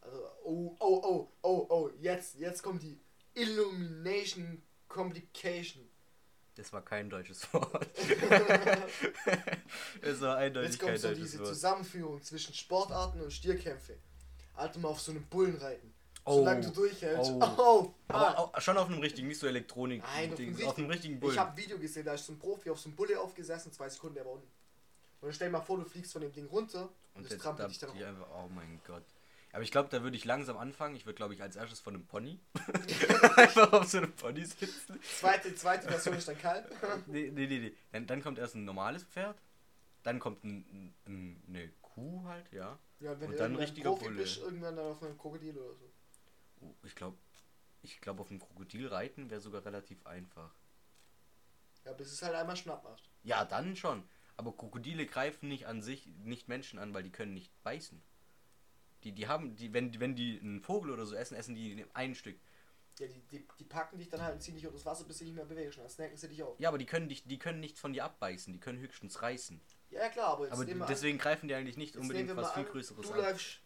[0.00, 3.00] Also, oh, oh, oh, oh, oh, jetzt, jetzt kommt die
[3.34, 5.88] Illumination Complication.
[6.56, 7.86] Das war kein deutsches Wort.
[10.02, 11.48] das war eindeutig Jetzt kein kommt so deutsches diese Wort.
[11.48, 13.96] Zusammenführung zwischen Sportarten und Stierkämpfe.
[14.54, 15.94] Alter, mal auf so einem Bullen reiten.
[16.28, 17.30] Oh, Solange du durchhältst.
[17.32, 17.40] oh.
[17.58, 18.14] Oh, ah.
[18.14, 20.02] Aber auch, schon auf einem richtigen, nicht so Elektronik.
[20.02, 21.32] Nein, auf dem Dings, auf einem richtigen Bullen.
[21.32, 23.72] Ich habe ein Video gesehen, da ist so ein Profi auf so einem Bulle aufgesessen,
[23.72, 24.46] zwei Sekunden, der war unten.
[25.20, 26.82] Und dann stell dir mal vor, du fliegst von dem Ding runter
[27.14, 29.04] und, Und das trampelt dich dann die einfach, oh mein Gott.
[29.52, 30.94] Aber ich glaube, da würde ich langsam anfangen.
[30.94, 32.38] Ich würde, glaube ich, als erstes von einem Pony.
[33.36, 35.00] einfach auf so einem Pony sitzen.
[35.02, 36.66] Zweite, zweite Version ist dann kalt.
[37.06, 37.58] Nee, nee, nee.
[37.58, 37.72] nee.
[37.92, 39.40] Dann, dann kommt erst ein normales Pferd.
[40.02, 42.78] Dann kommt ein, ein, eine Kuh halt, ja.
[43.00, 44.16] Ja, und wenn Und du dann irgendwann richtiger Profi Bulle.
[44.16, 45.87] bist, irgendwann dann auf einem Krokodil oder so.
[46.82, 47.18] Ich glaube,
[47.82, 50.54] ich glaube, auf einem Krokodil reiten wäre sogar relativ einfach.
[51.84, 53.10] Ja, bis es halt einmal schnapp macht.
[53.22, 54.08] Ja, dann schon.
[54.36, 58.02] Aber Krokodile greifen nicht an sich, nicht Menschen an, weil die können nicht beißen.
[59.04, 61.86] Die, die haben, die, wenn, wenn die einen Vogel oder so essen, essen die in
[61.94, 62.38] ein Stück.
[62.98, 65.18] Ja, die, die, die packen dich dann halt und ziehen dich unter das Wasser, bis
[65.18, 65.78] du nicht mehr bewegst.
[65.78, 66.58] Und dann snacken sie dich auf.
[66.58, 69.60] Ja, aber die können dich, die können nichts von dir abbeißen, die können höchstens reißen.
[69.90, 72.72] Ja, klar, aber Aber deswegen greifen die eigentlich nicht an, unbedingt was mal viel an,
[72.72, 73.18] Größeres Du an.
[73.20, 73.60] läufst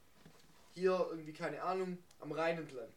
[0.75, 2.89] hier irgendwie, keine Ahnung, am Rhein entlang.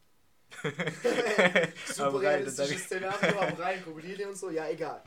[1.92, 5.02] Super realistisches Szenario am Rhein, Krokodile und so, ja egal.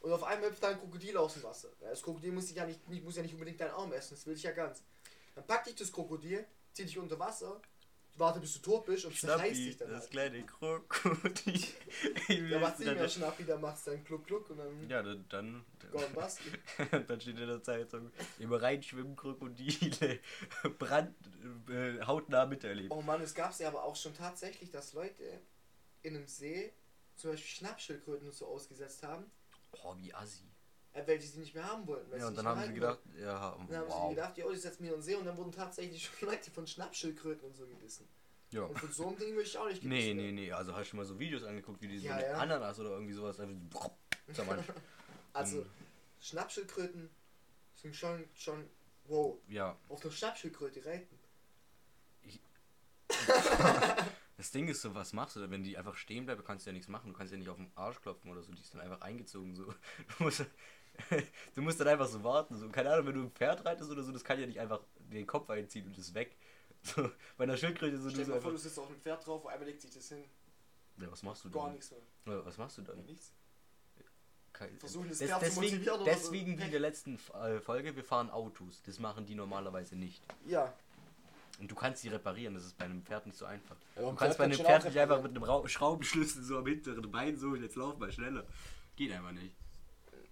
[0.00, 1.68] Und auf einmal hüpft da ein Krokodil aus dem Wasser.
[1.80, 4.34] Das Krokodil muss, ja nicht, nicht, muss ja nicht unbedingt deinen Arm essen, das will
[4.34, 4.82] ich ja ganz.
[5.34, 7.60] Dann packt dich das Krokodil, zieht dich unter Wasser,
[8.16, 10.10] warte bis du tot bist und zerreißt dich dann das halt.
[10.10, 11.60] kleine Krokodil.
[12.28, 15.64] Ja, macht nicht mehr Schnappi, dann macht's dann Kluck Kluck und dann Ja, dann, dann,
[16.14, 16.50] Basti.
[16.90, 20.20] dann steht in der Zeitung, im Rhein schwimmen Krokodile,
[20.78, 21.14] Brand,
[21.68, 22.90] äh, hautnah miterlebt.
[22.92, 25.40] Oh Mann, es gab's ja aber auch schon tatsächlich, dass Leute
[26.02, 26.72] in einem See
[27.16, 29.30] zum Beispiel Schnappschildkröten so ausgesetzt haben,
[29.82, 30.51] Oh, wie assi.
[30.94, 32.18] Weil die sie nicht mehr haben wollten.
[32.18, 33.72] Ja, und dann haben sie gedacht, ja, wollten.
[33.72, 34.08] Dann haben wow.
[34.08, 36.28] sie gedacht, ja, oh, die setzen mir in den See und dann wurden tatsächlich schon
[36.28, 38.08] Leute von Schnappschildkröten und so gebissen.
[38.50, 38.64] Ja.
[38.64, 40.34] Und von so einem Ding möchte ich auch nicht Nee, gebissen nee, werden.
[40.34, 42.34] nee, also hast du schon mal so Videos angeguckt, wie die so Ja, ja.
[42.34, 43.90] Ananas oder irgendwie sowas einfach
[44.32, 44.42] so.
[45.34, 45.64] Also.
[46.20, 47.08] Schnappschildkröten
[47.74, 48.68] sind schon, schon,
[49.06, 51.18] wow, Ja, auf einer Schnappschildkröte reiten.
[54.36, 55.50] das Ding ist so, was machst du da?
[55.50, 57.12] Wenn die einfach stehen bleibt, kannst du ja nichts machen.
[57.12, 59.54] Du kannst ja nicht auf den Arsch klopfen oder so, die ist dann einfach eingezogen
[59.54, 59.64] so.
[59.64, 60.44] Du musst,
[61.54, 62.56] du musst dann einfach so warten.
[62.56, 62.68] So.
[62.68, 65.26] Keine Ahnung, wenn du ein Pferd reitest oder so, das kann ja nicht einfach den
[65.26, 66.36] Kopf einziehen und ist weg.
[66.84, 69.46] So, bei einer Schildkröte so, Stell dir mal vor, du sitzt auf einem Pferd drauf,
[69.46, 70.24] einmal legt sich das hin.
[71.00, 71.72] Ja, was machst du Gar dann?
[71.74, 72.00] nichts mehr.
[72.26, 73.04] Ja, Was machst du dann?
[73.06, 73.30] Nichts.
[74.52, 76.18] Kein- Versuchen, das Des- Pferd zu deswegen, motivieren oder so.
[76.18, 78.82] deswegen wie in der letzten äh, Folge, wir fahren Autos.
[78.84, 80.22] Das machen die normalerweise nicht.
[80.46, 80.72] Ja.
[81.60, 83.76] Und du kannst sie reparieren, das ist bei einem Pferd nicht so einfach.
[83.94, 87.08] Ja, du kannst bei einem Pferd nicht einfach mit einem Ra Schraubenschlüssel so am hinteren
[87.12, 88.44] Bein so, jetzt lauf mal schneller.
[88.96, 89.54] Geht einfach nicht.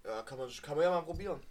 [0.05, 1.41] Ja, kann man, kann man ja mal probieren.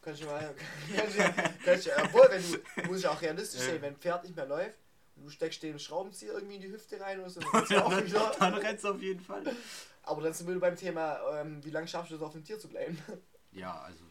[0.00, 0.54] Kann ich mal.
[0.96, 1.16] Kann ich,
[1.64, 4.46] kann ich, obwohl, wenn du, muss ich auch realistisch sehen, wenn ein Pferd nicht mehr
[4.46, 4.78] läuft
[5.16, 7.90] und du steckst den Schraubenzieher irgendwie in die Hüfte rein oder so, dann ja auch
[8.04, 8.34] wieder.
[8.38, 9.42] Dann rennst du auf jeden Fall.
[10.02, 12.58] Aber dann sind wir beim Thema, ähm, wie lange schaffst du es auf dem Tier
[12.58, 12.98] zu bleiben?
[13.52, 14.04] Ja, also.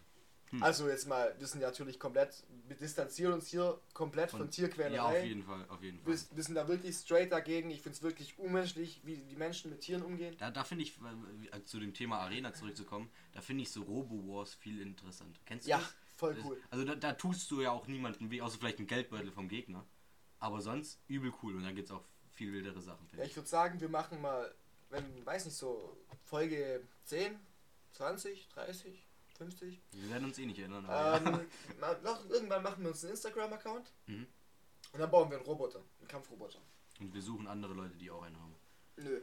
[0.51, 0.63] Hm.
[0.63, 4.95] Also jetzt mal, wir sind natürlich komplett, wir distanzieren uns hier komplett von, Von- Tierquälerei.
[4.95, 6.13] Ja, auf jeden Fall, auf jeden Fall.
[6.13, 7.69] wir, wir sind da wirklich straight dagegen.
[7.69, 10.35] Ich finde es wirklich unmenschlich, wie die Menschen mit Tieren umgehen.
[10.39, 10.97] Da, da finde ich,
[11.51, 15.39] äh, zu dem Thema Arena zurückzukommen, da finde ich so Robo-Wars viel interessanter.
[15.45, 15.93] Kennst du Ja, das?
[16.17, 16.61] voll Das- cool.
[16.71, 19.85] Also da, da tust du ja auch niemanden weh, außer vielleicht einen Geldbeutel vom Gegner.
[20.39, 23.07] Aber sonst übel cool und dann gibt es auch viel wildere Sachen.
[23.17, 24.51] Ja, ich würde sagen, wir machen mal,
[24.89, 27.37] wenn, weiß nicht, so Folge 10,
[27.91, 29.05] 20, 30,
[29.39, 29.81] 50.
[29.91, 30.85] Wir werden uns eh nicht erinnern.
[30.89, 31.47] Ähm,
[31.79, 34.27] mal, noch, irgendwann machen wir uns einen Instagram-Account Mhm.
[34.93, 36.59] und dann bauen wir einen Roboter, einen Kampfroboter.
[36.59, 37.05] ja.
[37.05, 38.55] Und wir suchen andere Leute, die auch einen haben.
[38.97, 39.21] Nö.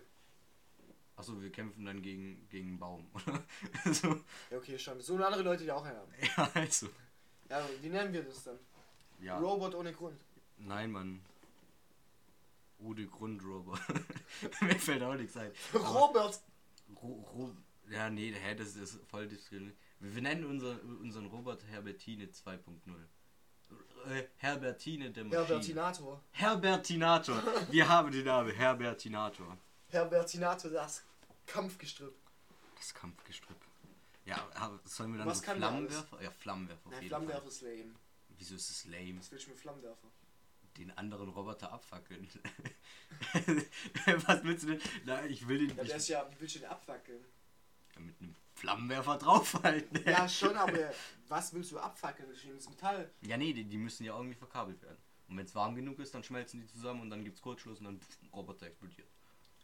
[1.16, 3.42] Achso, wir kämpfen dann gegen, gegen einen Baum, oder?
[3.92, 4.08] so.
[4.50, 5.00] Ja, okay, schon.
[5.00, 6.12] So andere Leute, die auch einen haben.
[6.36, 6.88] Ja, also.
[7.48, 8.58] Ja, wie nennen wir das dann?
[9.20, 9.38] Ja.
[9.38, 10.18] Robot ohne Grund.
[10.58, 11.22] Nein, Mann.
[12.78, 13.78] Ude Grundrober.
[14.60, 15.52] Mir fällt auch nichts ein.
[15.74, 16.40] Robert!
[17.02, 17.56] Ro, Ro,
[17.88, 19.78] ja, nee, hä, das ist voll diskriminierend.
[20.00, 22.58] Wir nennen unser, unseren Robert Herbertine 2.0.
[24.08, 25.46] Äh, Herbertine der Maschine.
[25.46, 26.22] Herbertinator.
[26.30, 27.42] Herbertinator.
[27.70, 28.54] Wir haben den Namen.
[28.54, 29.58] Herbertinator.
[29.88, 31.02] Herbertinator, das
[31.46, 32.14] Kampfgestrüpp.
[32.76, 33.56] Das Kampfgestrüpp.
[34.24, 34.48] Ja,
[34.84, 36.22] sollen wir dann Was so Flammenwerfer?
[36.22, 37.94] Ja, Flammenwerfer Nein, Flammenwerfer ist lame.
[38.38, 39.18] Wieso ist es lame?
[39.18, 40.08] Was willst du mit Flammenwerfer?
[40.76, 42.28] Den anderen Roboter abfackeln.
[44.26, 44.80] Was willst du denn?
[45.06, 47.24] Na, ich will den Ja, der ist ja, wie willst du den abfackeln?
[48.00, 50.02] Mit einem Flammenwerfer draufhalten.
[50.04, 50.90] Ja, schon, aber
[51.28, 52.28] was willst du abfackeln?
[52.30, 53.10] Das ist Metall.
[53.22, 54.98] Ja, nee, die, die müssen ja irgendwie verkabelt werden.
[55.28, 57.84] Und wenn es warm genug ist, dann schmelzen die zusammen und dann gibt's Kurzschluss und
[57.86, 59.08] dann pff, Roboter explodiert.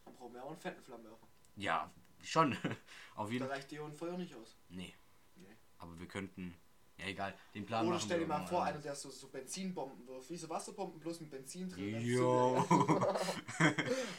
[0.05, 1.27] Dann brauchen wir auch einen fetten Flammenwerfer.
[1.55, 1.89] Ja,
[2.21, 2.53] schon.
[3.15, 3.55] Auf Da jeden Fall.
[3.55, 4.57] reicht dir und Feuer nicht aus.
[4.69, 4.93] Nee,
[5.35, 5.55] Nee.
[5.77, 6.53] aber wir könnten.
[6.97, 7.33] Ja, egal.
[7.55, 10.47] Den Plan Oder stell dir mal vor, einer, der so, so Benzinbomben wirft, wie so
[10.47, 11.99] Wasserbomben, bloß mit Benzin drin.
[12.01, 12.63] Jo.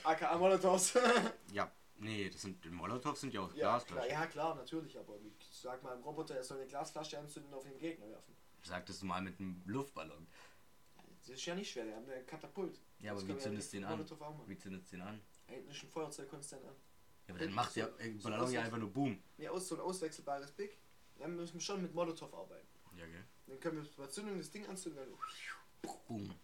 [0.03, 0.94] AKA Molotovs.
[1.53, 2.64] ja, nee, das sind.
[2.64, 4.11] Die Molotows sind ja aus ja, klar, Glasflaschen.
[4.11, 7.59] ja, klar, natürlich, aber ich sag mal, ein Roboter, er soll eine Glasflasche anzünden und
[7.59, 8.35] auf den Gegner werfen.
[8.62, 10.26] Sagtest du mal mit einem Luftballon.
[11.20, 12.80] Das ist ja nicht schwer, der hat eine Katapult.
[13.00, 14.04] Ja, aber wie zündest du den an?
[14.46, 15.20] Wie zündest du den an?
[15.68, 16.74] Ist ein Feuerzeug konstant an.
[17.26, 17.87] Ja, aber dann macht der
[18.22, 19.22] Ballon ja einfach nur Boom.
[19.38, 20.78] Ja, aus so ein auswechselbares Big.
[21.18, 22.66] Dann müssen wir schon mit Molotow arbeiten.
[22.96, 23.24] Ja, gell?
[23.46, 25.00] Dann können wir bei Zündung das Ding anzünden.
[25.02, 26.35] Dann Boom.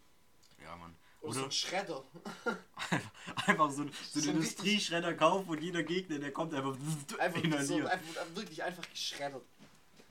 [0.62, 0.96] Ja, Mann.
[1.20, 2.04] Oder so ein Schredder.
[2.44, 3.10] einfach,
[3.46, 6.76] einfach so, ein- so So einen ein Industrieschredder kaufen und jeder Gegner, der kommt einfach,
[7.18, 9.44] Einfach, so, einfach wirklich einfach geschreddert.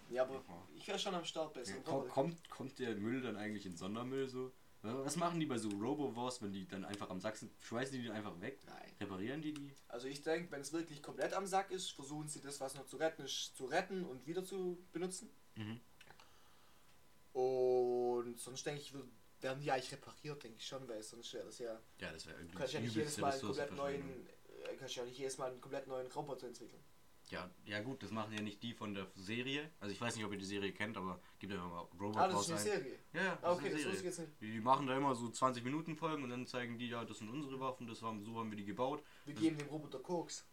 [0.09, 0.41] Ja, aber
[0.75, 1.75] ich wäre schon am Start besser.
[1.75, 4.51] Ja, kommt, kommt, kommt der Müll dann eigentlich in Sondermüll so?
[4.81, 7.51] Was machen die bei so Robo-Wars, wenn die dann einfach am Sack sind?
[7.61, 8.59] Schmeißen die die einfach weg?
[8.65, 8.93] Nein.
[9.01, 9.71] Reparieren die die?
[9.89, 12.85] Also ich denke, wenn es wirklich komplett am Sack ist, versuchen sie das, was noch
[12.85, 15.29] zu retten ist, zu retten und wieder zu benutzen.
[15.55, 15.81] Mhm.
[17.33, 19.05] Und sonst denke ich, wird-
[19.41, 21.79] werden die eigentlich repariert, denke ich schon, weil sonst wäre das ja.
[21.99, 24.95] Ja, das wäre Du irgendwie kannst ja nicht jedes Mal einen komplett neuen, äh, kannst
[24.95, 26.83] ja nicht jedes Mal einen komplett neuen Roboter entwickeln.
[27.31, 29.69] Ja, ja gut, das machen ja nicht die von der Serie.
[29.79, 32.27] Also ich weiß nicht, ob ihr die Serie kennt, aber gibt einfach mal Robot Ah,
[32.27, 32.65] das ist eine ein.
[32.65, 32.99] Serie.
[33.13, 34.09] Ja, ja, das Ah, okay, ist das eine Serie.
[34.09, 34.41] jetzt nicht.
[34.41, 37.19] Die, die machen da immer so 20 Minuten Folgen und dann zeigen die, ja, das
[37.19, 39.03] sind unsere Waffen, das haben, so haben wir die gebaut.
[39.25, 40.43] Wir geben dem Roboter Koks.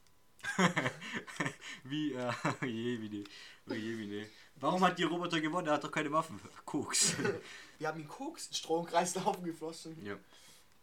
[1.84, 2.30] wie, äh,
[2.66, 3.24] je, wie.
[3.68, 4.26] Oh je, wie ne.
[4.58, 5.66] Warum hat die Roboter gewonnen?
[5.68, 6.40] Er hat doch keine Waffen.
[6.64, 7.14] Koks.
[7.78, 10.02] Wir haben ihm Koks Stromkreislauf geflossen.
[10.04, 10.16] ja.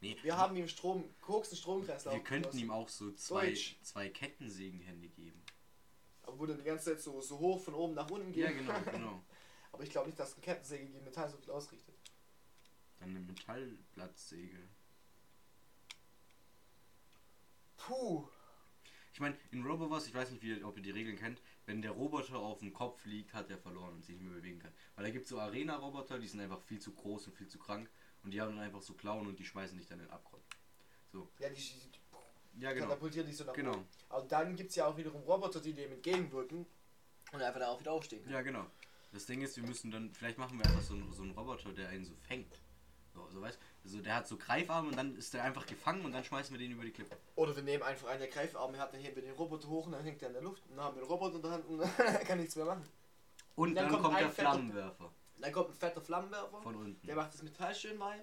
[0.01, 2.59] Nee, Wir haben ihm Strom, Koks in den Stromkreislauf wir könnten geflossen.
[2.59, 3.77] ihm auch so zwei, Deutsch.
[3.83, 5.41] zwei Kettensägenhände geben.
[6.23, 8.43] Aber wo dann die ganze Zeit so, so hoch von oben nach unten geht.
[8.43, 9.23] Ja, genau, genau.
[9.71, 11.95] Aber ich glaube nicht, dass eine Kettensäge gegen Metall so viel ausrichtet.
[12.99, 14.57] Dann eine Metallblattsäge.
[17.77, 18.27] Puh.
[19.13, 21.91] Ich meine, in Robowars, ich weiß nicht, wie, ob ihr die Regeln kennt, wenn der
[21.91, 24.73] Roboter auf dem Kopf liegt, hat er verloren und sich nicht mehr bewegen kann.
[24.95, 27.57] Weil da gibt es so Arena-Roboter, die sind einfach viel zu groß und viel zu
[27.59, 27.89] krank
[28.23, 30.43] und die haben dann einfach so Klauen und die schmeißen dich dann in den Abgrund.
[31.11, 31.29] So.
[31.39, 32.87] Ja, die, die Ja, genau.
[32.87, 33.71] katapultieren dich so nach Genau.
[33.73, 33.87] oben.
[34.09, 36.65] Aber dann gibt es ja auch wiederum Roboter, die dem entgegenwirken
[37.31, 38.33] und einfach da auch wieder aufstehen können.
[38.33, 38.65] Ja, genau.
[39.11, 41.71] Das Ding ist, wir müssen dann, vielleicht machen wir einfach so einen, so einen Roboter,
[41.71, 42.59] der einen so fängt.
[43.13, 46.11] So, so weißt also der hat so Greifarme und dann ist der einfach gefangen und
[46.13, 47.17] dann schmeißen wir den über die Klippe.
[47.35, 49.91] Oder wir nehmen einfach einen, der Greifarme hat, dann heben wir den Roboter hoch und
[49.93, 50.63] dann hängt er in der Luft.
[50.69, 51.89] Und dann haben wir den Roboter der Hand und dann
[52.25, 52.87] kann nichts mehr machen.
[53.55, 57.05] Und Dann dann, kommt kommt, der fetter- Flammenwerfer Dann kommt ein fetter Flammenwerfer, von unten.
[57.07, 58.21] der macht das Metall schön weich,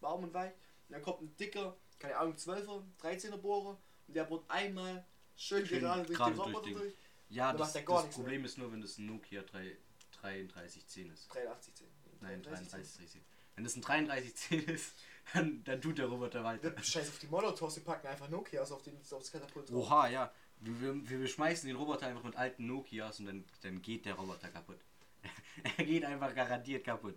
[0.00, 0.52] warm und weich.
[0.88, 5.04] Und dann kommt ein dicker, keine Ahnung, 12er, 13er Bohrer und der bohrt einmal
[5.36, 6.94] schön, Schön gerade durch gerade den Roboter durch.
[7.28, 9.76] Ja, dann das, das Problem ist nur, wenn das ein Nokia 3,
[10.20, 11.28] 3310 ist.
[11.32, 11.86] 83, 10.
[12.20, 13.22] Nein, 33, 3310.
[13.54, 14.94] Wenn das ein 3310 ist,
[15.34, 16.74] dann, dann tut der Roboter weiter.
[16.82, 19.90] Scheiß auf die Molotovs, wir packen einfach Nokias auf den, aufs Katapult drauf.
[19.90, 20.32] Oha, ja.
[20.60, 24.14] Wir, wir, wir schmeißen den Roboter einfach mit alten Nokias und dann, dann geht der
[24.14, 24.78] Roboter kaputt.
[25.76, 27.16] er geht einfach garantiert kaputt.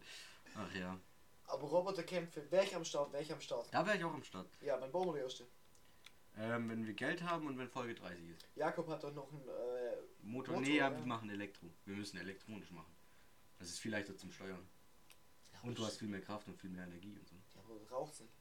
[0.56, 1.00] Ach ja.
[1.48, 3.68] Aber Roboterkämpfe, wäre ich am Start, wäre ich am Start.
[3.72, 4.48] Da wäre ich auch am Start.
[4.62, 5.46] Ja, wann bauen wir die erste?
[6.38, 8.46] Ähm, wenn wir Geld haben und wenn Folge 30 ist.
[8.56, 10.92] Jakob hat doch noch ein äh, Motor, Motor, nee, ja.
[10.92, 11.68] wir machen Elektro.
[11.86, 12.94] Wir müssen elektronisch machen.
[13.60, 14.68] Das ist viel leichter zum Steuern.
[15.66, 17.36] Und du hast viel mehr Kraft und viel mehr Energie und so.
[17.56, 18.34] Ja, aber raucht's nicht.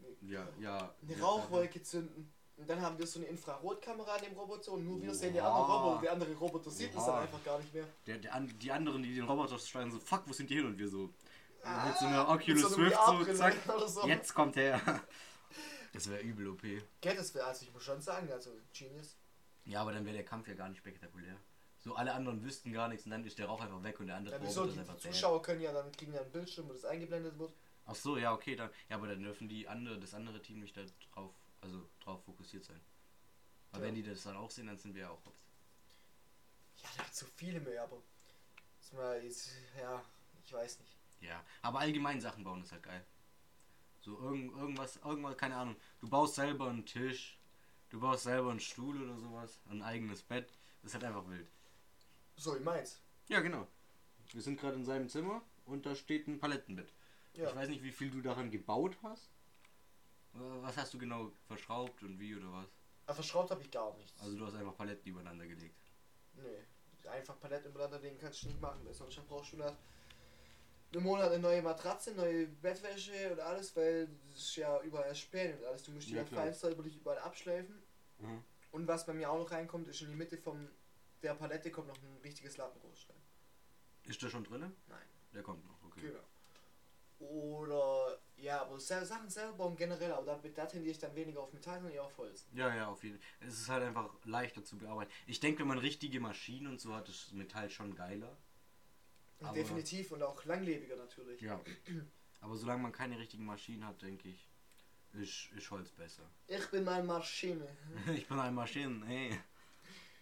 [0.00, 0.32] Nee.
[0.32, 0.94] Ja, ja.
[1.02, 2.32] Eine Rauchwolke zünden.
[2.56, 5.38] Und dann haben wir so eine Infrarotkamera an dem Roboter und nur wir sehen die
[5.40, 5.48] Oha.
[5.48, 6.02] anderen Roboter.
[6.02, 7.20] Der andere Roboter sieht es dann Oha.
[7.20, 7.84] einfach gar nicht mehr.
[8.06, 10.66] Der, der, die anderen, die den Roboter steuern, so, fuck, wo sind die hin?
[10.66, 11.10] Und wir so,
[11.62, 13.54] Ah, mit so einer Oculus so Rift, so, zack,
[13.88, 14.06] so.
[14.06, 14.80] jetzt kommt er.
[15.94, 16.60] Das wäre übel OP.
[17.00, 19.16] Gell, das wäre, also ich muss schon sagen, also Genius.
[19.64, 21.34] Ja, aber dann wäre der Kampf ja gar nicht spektakulär.
[21.78, 24.16] So, alle anderen wüssten gar nichts und dann ist der Rauch einfach weg und der
[24.16, 24.62] andere Ja, wieso?
[24.62, 27.38] Roboter Die, die zu Zuschauer können ja dann kriegen ja einen Bildschirm, wo das eingeblendet
[27.38, 27.52] wird.
[27.86, 28.70] Ach so, ja, okay, dann.
[28.88, 32.64] Ja, aber dann dürfen die andere, das andere Team nicht da drauf, also drauf fokussiert
[32.64, 32.80] sein.
[33.70, 33.86] Aber Ja.
[33.88, 35.40] wenn die das dann auch sehen, dann sind wir ja auch hops.
[36.82, 38.02] Ja, der hat so viele mehr, aber.
[38.80, 40.02] Ist mal jetzt, ja,
[40.44, 40.96] ich weiß nicht.
[41.20, 43.04] Ja, aber allgemein Sachen bauen ist halt geil.
[44.00, 45.76] So irgend, irgendwas, irgendwas, keine Ahnung.
[46.00, 47.38] Du baust selber einen Tisch,
[47.90, 50.48] du baust selber einen Stuhl oder sowas, ein eigenes Bett.
[50.82, 51.48] Das ist halt einfach wild.
[52.38, 53.00] So, ich meins.
[53.28, 53.66] Ja, genau.
[54.32, 56.92] Wir sind gerade in seinem Zimmer und da steht ein Palettenbett.
[57.34, 57.48] Ja.
[57.48, 59.30] Ich weiß nicht, wie viel du daran gebaut hast.
[60.34, 62.68] Äh, Was hast du genau verschraubt und wie oder was?
[63.06, 64.20] Aber verschraubt habe ich gar nichts.
[64.20, 65.76] Also du hast einfach Paletten übereinander gelegt.
[66.34, 67.08] Nee.
[67.10, 68.80] Einfach Paletten übereinander legen kannst du nicht machen.
[68.84, 69.74] weil Sonst brauchst du nach
[70.92, 75.56] einem Monat eine neue Matratze, neue Bettwäsche und alles, weil es ist ja überall Späne
[75.56, 75.82] und alles.
[75.84, 76.44] Du musst die Ja, ja, klar.
[76.44, 77.82] fein säuberlich überall abschleifen.
[78.18, 78.44] Mhm.
[78.72, 80.68] Und was bei mir auch noch reinkommt, ist in die Mitte vom
[81.22, 83.22] der Palette kommt noch ein richtiges Lattenrost rein.
[84.04, 84.60] Ist der schon drin?
[84.86, 84.98] Nein.
[85.34, 86.00] Der kommt noch, okay.
[86.00, 86.24] Genau.
[87.18, 91.52] Oder ja, aber Sachen selber bauen generell, aber da, da tendiere ich dann weniger auf
[91.52, 92.46] Metall, sondern eher auf Holz.
[92.52, 93.48] Ja, ja, auf jeden Fall.
[93.48, 95.10] Es ist halt einfach leichter zu bearbeiten.
[95.26, 98.36] Ich denke, wenn man richtige Maschinen und so hat, ist Metall schon geiler.
[99.40, 101.40] Aber- Definitiv und auch langlebiger natürlich.
[101.40, 101.60] Ja.
[102.40, 104.48] Aber solange man keine richtigen Maschinen hat, denke ich,
[105.14, 106.22] ist, ist Holz besser.
[106.46, 107.66] Ich bin mal Maschine.
[108.14, 109.36] ich bin ein Maschinen, hey.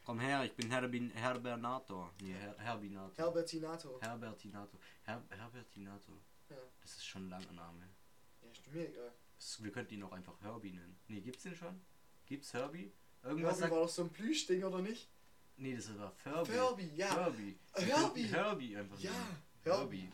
[0.06, 2.12] Komm her, ich bin Herbin, Herbernator.
[2.22, 3.12] Nee, Her, Herbinator.
[3.16, 4.00] Herbertinato.
[4.00, 4.78] Herbertinator.
[5.02, 6.14] Her, Herbertinator.
[6.48, 6.56] Ja.
[6.80, 7.88] Das ist schon ein langer Name.
[8.40, 9.12] Ja, ist mir egal.
[9.36, 10.96] Das, wir könnten ihn auch einfach Herbie nennen.
[11.08, 11.80] Nee, gibt's den schon?
[12.24, 12.92] Gibt's Herbie?
[13.24, 13.72] Irgendwas Herbie sagt.
[13.72, 15.10] war doch so ein Plüschding, oder nicht?
[15.56, 16.52] Nee, das war Furby.
[16.52, 17.12] Furby, ja.
[17.12, 17.58] Herbie.
[17.74, 18.28] Herbie.
[18.28, 19.00] Herbie einfach.
[19.00, 19.10] Ja.
[19.64, 20.08] Herbie.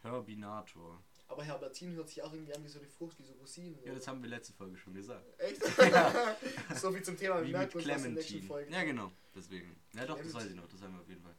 [0.00, 1.02] Herbinator.
[1.34, 3.76] Aber Herbertin hört sich auch irgendwie an wie so eine Frucht, wie so Rosinen.
[3.84, 5.26] Ja, das haben wir letzte Folge schon gesagt.
[5.40, 5.60] Echt?
[6.80, 7.44] so viel zum Thema.
[7.44, 8.42] Wie merkt mit man was in der.
[8.42, 8.72] Folge.
[8.72, 9.10] Ja, genau.
[9.34, 9.74] Deswegen.
[9.94, 10.34] Ja, doch, das Clementine.
[10.34, 10.68] weiß ich noch.
[10.68, 11.34] Das haben wir auf jeden Fall.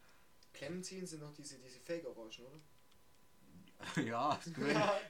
[0.52, 4.02] Clementine sind noch diese, diese Fake-Orangen, oder?
[4.04, 4.38] ja,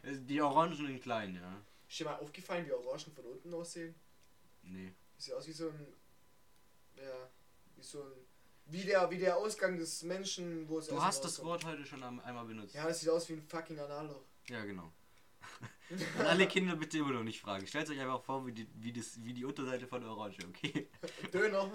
[0.03, 1.63] die Orangen in klein, ja.
[1.89, 3.95] Ist dir mal aufgefallen, wie Orangen von unten aussehen?
[4.61, 4.93] Nee.
[5.17, 5.93] Sieht aus wie so ein.
[6.95, 7.29] Ja,
[7.75, 8.11] wie so ein.
[8.67, 11.43] Wie der, wie der Ausgang des Menschen, wo es Du hast das.
[11.43, 12.75] Wort heute schon einmal benutzt.
[12.75, 14.21] Ja, das sieht aus wie ein fucking Analloch.
[14.49, 14.91] Ja, genau.
[15.89, 17.65] Und alle Kinder bitte immer noch nicht fragen.
[17.67, 20.89] Stellt euch einfach vor, wie die, wie das, wie die Unterseite von der Orange, okay?
[21.33, 21.71] Döner.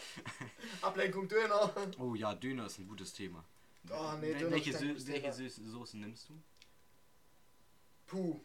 [0.82, 1.72] Ablenkung Döner.
[1.98, 3.44] Oh ja, Döner ist ein gutes Thema.
[3.90, 5.32] Oh, nee, Döner welche Sö welche.
[5.32, 6.40] Sö Soßen nimmst du?
[8.06, 8.40] Puh.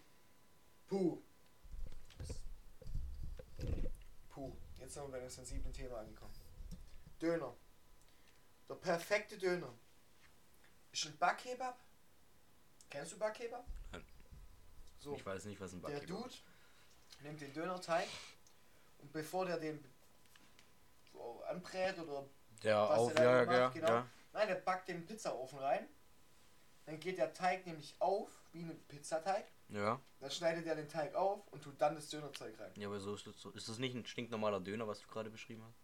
[0.88, 1.22] Puh.
[4.30, 4.56] Puh.
[4.80, 6.34] Jetzt sind wir bei einem sensiblen Thema angekommen.
[7.22, 7.56] Döner.
[8.70, 9.74] Der perfekte Döner.
[10.92, 11.87] Ist ein Backkebab.
[12.90, 13.66] Kennst du Backkebab?
[13.92, 14.04] Nein.
[15.00, 15.16] So.
[15.16, 16.44] Ich weiß nicht, was ein Der Backkebab Dude ist.
[17.22, 18.08] nimmt den Dönerteig
[19.00, 19.84] und bevor der den
[21.48, 22.26] anbrät oder
[22.64, 23.88] Der was auf, er ja, macht, ja, genau.
[23.88, 24.08] ja.
[24.34, 25.88] Nein, der backt den Pizzaofen rein.
[26.86, 29.46] Dann geht der Teig nämlich auf, wie ein Pizzateig.
[29.70, 30.00] Ja.
[30.20, 32.72] Dann schneidet er den Teig auf und tut dann das Dönerzeug rein.
[32.78, 33.52] Ja, aber so ist das so.
[33.52, 35.78] Ist das nicht ein stinknormaler Döner, was du gerade beschrieben hast?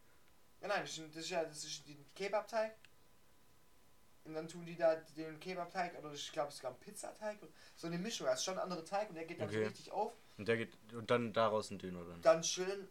[0.62, 2.76] Ja, nein, das ist, ein- ist ja das ist den Kebabteig.
[4.26, 7.38] Und dann tun die da den Kebabteig oder ich glaube es sogar ein Pizzateig.
[7.76, 8.26] So eine Mischung.
[8.28, 9.68] Das ist schon ein anderer Teig und der geht dann so Okay.
[9.68, 10.14] richtig auf.
[10.38, 12.22] Und der geht und dann daraus ein Döner dann.
[12.22, 12.88] Dann schön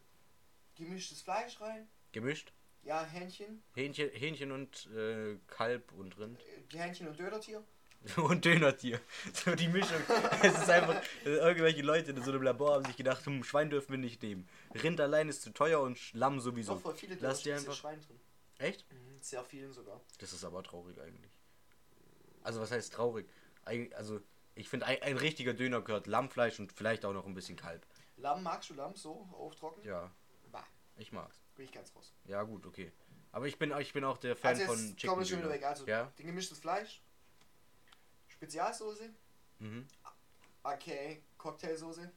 [0.76, 1.88] gemischtes Fleisch rein.
[2.12, 2.52] Gemischt?
[2.82, 3.62] Ja, Hähnchen.
[3.74, 6.38] Hähnchen, Hähnchen und äh, Kalb und Rind.
[6.72, 7.62] äh, Hähnchen und Dönertier.
[8.16, 9.00] und Dönertier.
[9.32, 10.00] So die Mischung.
[10.42, 13.70] es ist einfach, äh, irgendwelche Leute in so einem Labor haben sich gedacht, hm, Schwein
[13.70, 14.48] dürfen wir nicht nehmen.
[14.82, 16.74] Rind allein ist zu teuer und Lamm sowieso.
[16.74, 18.20] Doch voll viele Lass ja einfach- Schwein drin.
[18.58, 18.84] Echt?
[18.92, 20.00] Mhm, sehr vielen sogar.
[20.18, 21.30] Das ist aber traurig eigentlich.
[22.42, 23.28] Also was heißt traurig?
[23.64, 24.20] Eig- Also
[24.54, 27.86] ich finde ein, ein richtiger Döner gehört Lammfleisch und vielleicht auch noch ein bisschen Kalb.
[28.16, 29.82] Lamm, magst du Lamm so auftrocken?
[29.84, 30.10] Ja,
[30.50, 31.40] Bah, ich mag's.
[31.54, 32.12] bin ich ganz raus.
[32.24, 32.92] Ja gut, okay.
[33.30, 35.64] Aber ich bin, ich bin auch der Fan also von Chicken wir schon wieder weg.
[35.64, 36.12] Also Ja.
[36.18, 37.00] den gemischtes Fleisch,
[38.28, 39.10] Spezialsoße,
[39.58, 39.86] Mhm.
[40.62, 42.12] aka Cocktailsoße,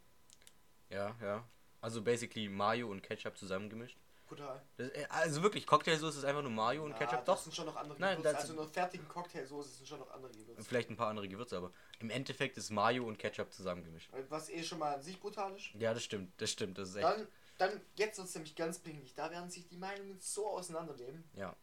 [0.89, 1.48] Ja, ja.
[1.82, 3.98] Also basically Mayo und Ketchup zusammengemischt.
[4.28, 4.62] Brutal.
[4.78, 7.26] Das, äh, also wirklich, Cocktailsoße ist einfach nur Mayo und Ja, Ketchup.
[7.26, 8.34] Das Doch, sind schon noch andere Nein, Gewürze.
[8.34, 10.64] das- Also in einer fertigen Cocktailsoße sind schon noch andere Gewürze.
[10.64, 14.10] vielleicht ein paar andere Gewürze, aber im Endeffekt ist Mayo und Ketchup zusammengemischt.
[14.30, 15.70] Was eh schon mal an sich brutal ist.
[15.80, 17.06] Ja, das stimmt, das stimmt, das ist echt.
[17.06, 19.14] Dann, dann jetzt wird es nämlich ganz pingelig.
[19.14, 21.24] Da werden sich die Meinungen so auseinandernehmen.
[21.36, 21.56] Ja,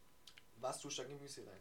[0.57, 1.61] Was tust du da Gemüse rein?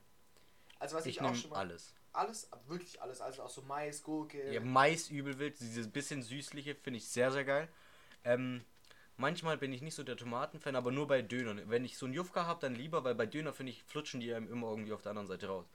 [0.79, 1.57] Also was ich, ich auch schon mal...
[1.59, 1.93] alles.
[2.13, 3.21] Alles, aber wirklich alles.
[3.21, 4.51] Also auch so Mais, Gurke.
[4.51, 7.69] Ja, Mais übel wild, dieses bisschen süßliche finde ich sehr, sehr geil.
[8.23, 8.65] Ähm,
[9.21, 11.61] manchmal bin ich nicht so der Tomatenfan, aber nur bei Dönern.
[11.69, 14.33] Wenn ich so einen Jufka habe, dann lieber, weil bei Döner finde ich, flutschen die
[14.33, 15.65] einem immer irgendwie auf der anderen Seite raus.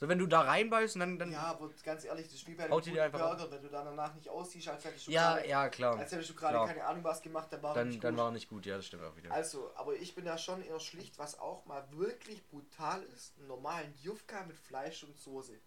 [0.00, 1.18] So, wenn du da reinbeißt und dann.
[1.18, 4.28] dann Ja, aber ganz ehrlich, das wie bei einem Burger, wenn du dann danach nicht
[4.28, 5.98] aussiehst, als hättest du ja, gerade, ja, klar.
[5.98, 8.18] als hättest du gerade keine Ahnung was gemacht, dann war Dann, nicht dann gut.
[8.20, 9.32] war er nicht gut, ja, das stimmt auch wieder.
[9.32, 13.48] Also, aber ich bin da schon eher schlicht, was auch mal wirklich brutal ist, einen
[13.48, 15.58] normalen Jufka mit Fleisch und Soße.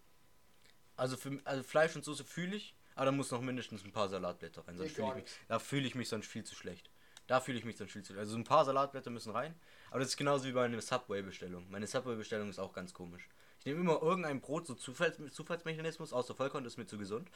[0.96, 4.10] Also, für, also Fleisch und Soße fühle ich, aber da muss noch mindestens ein paar
[4.10, 4.78] Salatblätter rein.
[4.78, 6.92] Sonst Nee, fühle ich gar mich, da fühle ich mich sonst viel zu schlecht.
[7.26, 8.20] Da fühle ich mich sonst viel zu schlecht.
[8.20, 9.56] Also ein paar Salatblätter müssen rein.
[9.90, 11.66] Aber das ist genauso wie bei einer Subway-Bestellung.
[11.72, 13.28] Meine Subway-Bestellung ist auch ganz komisch.
[13.58, 17.32] Ich nehme immer irgendein Brot, so Zufalls Zufallsmechanismus, außer Vollkorn ist mir zu gesund.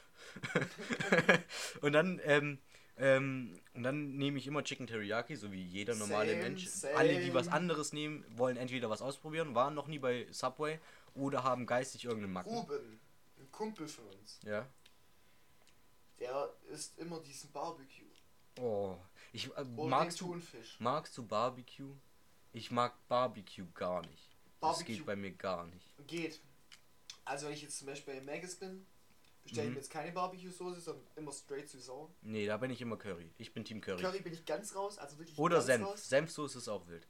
[1.81, 2.59] und dann, ähm,
[2.97, 6.67] ähm, und dann nehme ich immer Chicken Teriyaki, so wie jeder normale Same, Mensch.
[6.67, 6.95] same.
[6.95, 10.77] Alle, die was anderes nehmen, wollen entweder was ausprobieren, waren noch nie bei Subway
[11.15, 12.53] oder haben geistig irgendeinen Macken.
[12.53, 12.99] Ruben,
[13.39, 14.67] ein Kumpel von uns, Ja.
[16.19, 18.05] Der isst immer diesen Barbecue.
[18.59, 18.95] Oh.
[19.33, 20.77] Ich, äh, Oder magst, den du, Thunfisch.
[20.79, 21.93] magst du Barbecue?
[22.53, 24.29] Ich mag Barbecue gar nicht.
[24.45, 24.95] Das Barbecue.
[24.95, 26.07] geht bei mir gar nicht.
[26.07, 26.39] Geht.
[27.25, 28.85] Also wenn ich jetzt zum Beispiel bei Maggis bin,
[29.43, 29.73] bestelle ich Mhm.
[29.73, 32.09] mir jetzt keine Barbecue-Soße, sondern immer straight zu sauer.
[32.21, 33.29] Nee, da bin ich immer Curry.
[33.37, 34.01] Ich bin Team Curry.
[34.01, 35.85] Curry bin ich ganz raus, also wirklich Oder ganz Senf.
[35.87, 36.09] raus.
[36.09, 37.05] Senfsoße ist auch wild.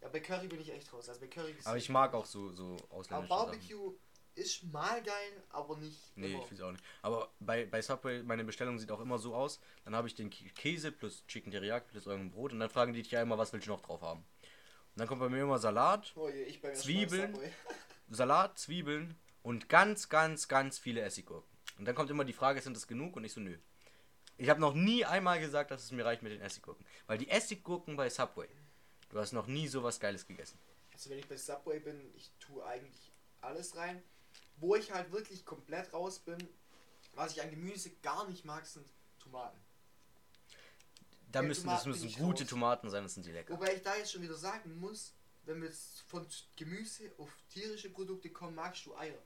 [0.00, 1.08] Ja, bei Curry bin ich echt raus.
[1.08, 3.28] Also bei Curry ist Aber ich mag auch so, so Aber ausländische Sachen.
[3.28, 3.92] Barbecue
[4.34, 6.42] ist mal geil, aber nicht Nee, immer.
[6.42, 6.84] ich finde auch nicht.
[7.02, 9.60] Aber bei, bei Subway, meine Bestellung sieht auch immer so aus.
[9.84, 12.92] Dann habe ich den Kä- Käse plus Chicken Teriyaki plus irgendein Brot und dann fragen
[12.92, 14.20] die dich ja immer, was willst du noch drauf haben?
[14.42, 17.36] Und dann kommt bei mir immer Salat, Oh je, Zwiebeln.
[18.10, 21.48] Salat, Zwiebeln und ganz, ganz, ganz viele Essiggurken.
[21.78, 23.16] Und dann kommt immer die Frage, sind das genug?
[23.16, 23.56] Und ich so, nö.
[24.38, 26.84] Ich habe noch nie einmal gesagt, dass es mir reicht mit den Essiggurken.
[27.06, 28.48] Weil die Essiggurken bei Subway,
[29.10, 30.58] du hast noch nie sowas Geiles gegessen.
[30.92, 34.02] Also wenn ich bei Subway bin, ich tue eigentlich alles rein.
[34.56, 36.38] Wo ich halt wirklich komplett raus bin,
[37.14, 38.86] was ich an Gemüse gar nicht mag, sind
[39.18, 39.58] Tomaten.
[41.30, 42.50] Da Ja, müssen, das Tomaten müssen bin ich gute raus.
[42.50, 43.54] Tomaten sein, das sind die lecker.
[43.54, 47.90] Wobei ich da jetzt schon wieder sagen muss, wenn wir jetzt von Gemüse auf tierische
[47.90, 49.18] Produkte kommen, magst du Eier.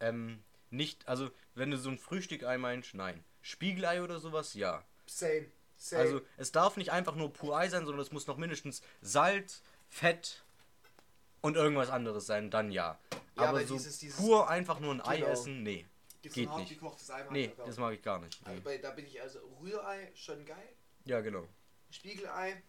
[0.00, 3.24] Ähm, nicht, also, wenn du so ein Frühstück-Ei meinst, nein.
[3.40, 4.84] Spiegelei oder sowas, ja.
[5.06, 5.46] Same.
[5.76, 6.02] Same.
[6.02, 9.62] Also, es darf nicht einfach nur pur Ei sein, sondern es muss noch mindestens Salz,
[9.88, 10.44] Fett
[11.48, 12.98] und irgendwas anderes sein, dann ja.
[13.12, 15.28] Ja, aber aber so dieses- dieses- pur einfach nur ein Ei Genau.
[15.30, 15.86] essen, nee.
[16.22, 16.68] Gibt's geht nicht.
[16.70, 18.38] gekochtes Ei Nee, das mag ich gar nicht.
[18.44, 18.60] Also Nee.
[18.64, 20.68] bei, da bin ich also Rührei schon geil.
[21.04, 21.46] Ja, genau.
[21.90, 22.62] Spiegelei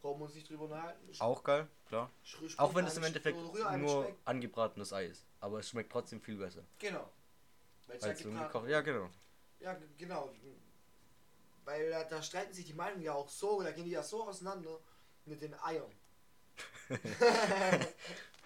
[0.00, 1.08] brauchen wir uns nicht drüber unterhalten.
[1.18, 2.10] Auch geil, klar.
[2.24, 4.14] Sch- Auch wenn es im Spiegelei Endeffekt nur Speck.
[4.24, 5.24] angebratenes Ei ist.
[5.40, 6.62] Aber es schmeckt trotzdem viel besser.
[6.78, 7.10] Genau.
[7.88, 8.68] Weil es gekocht.
[8.68, 9.10] Ja, genau.
[9.60, 10.30] Ja, genau.
[11.64, 14.22] Weil da, da streiten sich die Meinungen ja auch so, da gehen die ja so
[14.24, 14.78] auseinander
[15.24, 15.90] mit den Eiern.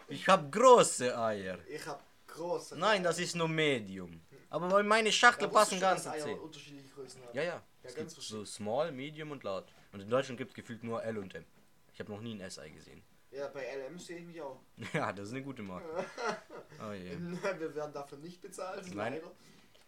[0.09, 1.59] Ich habe große Eier.
[1.69, 2.77] Ich hab große.
[2.77, 4.21] Nein, das ist nur Medium.
[4.49, 6.39] Aber bei meine Schachtel Da passen Eier 10.
[6.39, 7.37] unterschiedliche Größen haben.
[7.37, 7.63] Ja, ja.
[7.85, 8.45] Ja, ganz so.
[8.45, 9.69] Small, Medium und Large.
[9.93, 11.45] Und in Deutschland gibt es gefühlt nur L und M.
[11.93, 13.03] Ich habe noch nie ein S-Ei gesehen.
[13.31, 14.59] Ja, bei LM sehe ich mich auch.
[14.93, 15.87] Ja, das ist eine gute Marke.
[16.83, 17.17] Oh je.
[17.59, 19.15] Wir werden dafür nicht bezahlt, Nein.
[19.15, 19.31] leider.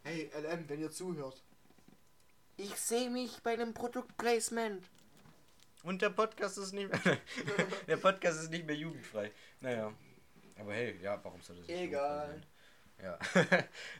[0.04, 1.42] Hey, LM, wenn ihr zuhört.
[2.56, 4.84] Ich sehe mich bei einem Produktplacement.
[5.82, 7.18] Und der Podcast ist nicht mehr.
[7.88, 9.32] der Podcast ist nicht mehr jugendfrei.
[9.60, 9.92] Naja.
[10.58, 12.40] Aber hey, ja, warum soll das nicht Egal.
[13.02, 13.18] Ja.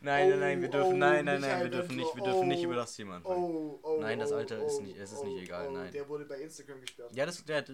[0.01, 2.47] nein, nein, nein, wir Oh, dürfen, oh, nein, nein, nein, wir dürfen nicht, wir dürfen
[2.47, 3.37] nicht oh, über das Thema anfangen.
[3.37, 5.91] Oh, oh, Nein, das Alter ist nicht- es ist nicht egal, nein.
[5.91, 7.11] Der wurde bei Instagram gesperrt.
[7.13, 7.65] Ja, das, der,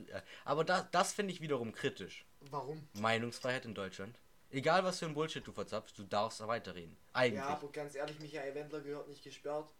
[0.47, 2.25] aber da, das finde ich wiederum kritisch.
[2.51, 2.89] Warum?
[2.95, 4.19] Meinungsfreiheit in Deutschland.
[4.51, 6.97] Egal was für ein Bullshit du verzapfst, du darfst weiterreden.
[7.13, 7.41] Eigentlich.
[7.41, 9.71] Ja, aber ganz ehrlich, Michael Wendler gehört nicht gesperrt.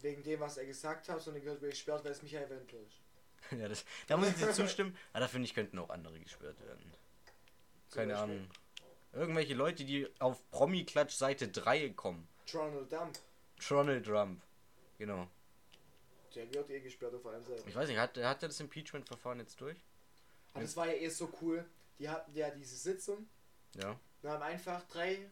[0.00, 3.05] Wegen dem, was er gesagt hat, sondern gehört gesperrt, weil es Michael Wendler ist.
[3.58, 4.96] Ja, das, da muss ich dir zustimmen.
[5.12, 6.92] Aber da finde ich, könnten auch andere gesperrt werden.
[7.90, 8.50] Keine Beispiel Ahnung.
[9.12, 12.28] Irgendwelche Leute, die auf Promi-Klatsch Seite 3 kommen.
[12.52, 13.18] Donald Trump.
[13.68, 14.42] Donald Trump.
[14.98, 15.28] Genau.
[16.34, 17.66] Der gehört eh gesperrt auf allen Seiten.
[17.66, 19.78] Ich weiß nicht, hat, hat er das Impeachment-Verfahren jetzt durch?
[20.52, 21.64] Aber das war ja eh so cool.
[21.98, 23.26] Die hatten ja diese Sitzung.
[23.74, 23.98] Ja.
[24.20, 25.30] Da haben einfach drei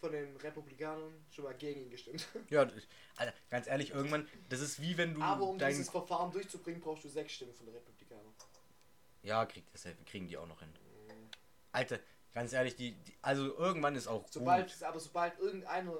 [0.00, 2.26] von den Republikanern schon mal gegen ihn gestimmt.
[2.50, 2.66] Ja,
[3.16, 5.70] Alter, ganz ehrlich, irgendwann, das ist wie wenn du Aber um dein.
[5.70, 8.34] dieses Verfahren durchzubringen, brauchst du sechs Stimmen von den Republikanern.
[9.22, 10.72] Ja, kriegt das, kriegen die auch noch hin.
[11.72, 12.00] Alter,
[12.32, 14.82] ganz ehrlich, die, die also irgendwann ist auch Sobald, gut.
[14.82, 15.92] aber sobald irgendeiner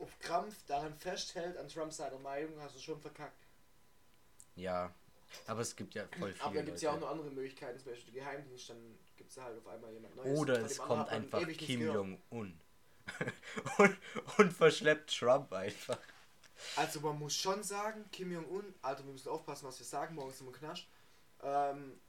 [0.00, 3.46] auf Krampf daran festhält, an Trumps seiner Meinung, hast du schon verkackt.
[4.54, 4.94] Ja.
[5.46, 7.78] Aber es gibt ja voll viele Aber dann gibt es ja auch noch andere Möglichkeiten,
[7.78, 10.38] zum Beispiel Geheimdienst, dann gibt es halt auf einmal jemand Neues.
[10.38, 11.82] Oder es kommt einfach Kim.
[11.82, 12.58] Jong-un.
[13.78, 13.96] und,
[14.38, 15.98] und verschleppt Trump einfach.
[16.76, 20.40] Also man muss schon sagen, Kim Jong-un, Alter, wir müssen aufpassen, was wir sagen, morgens
[20.40, 20.86] im Knast.
[21.42, 22.00] Ähm,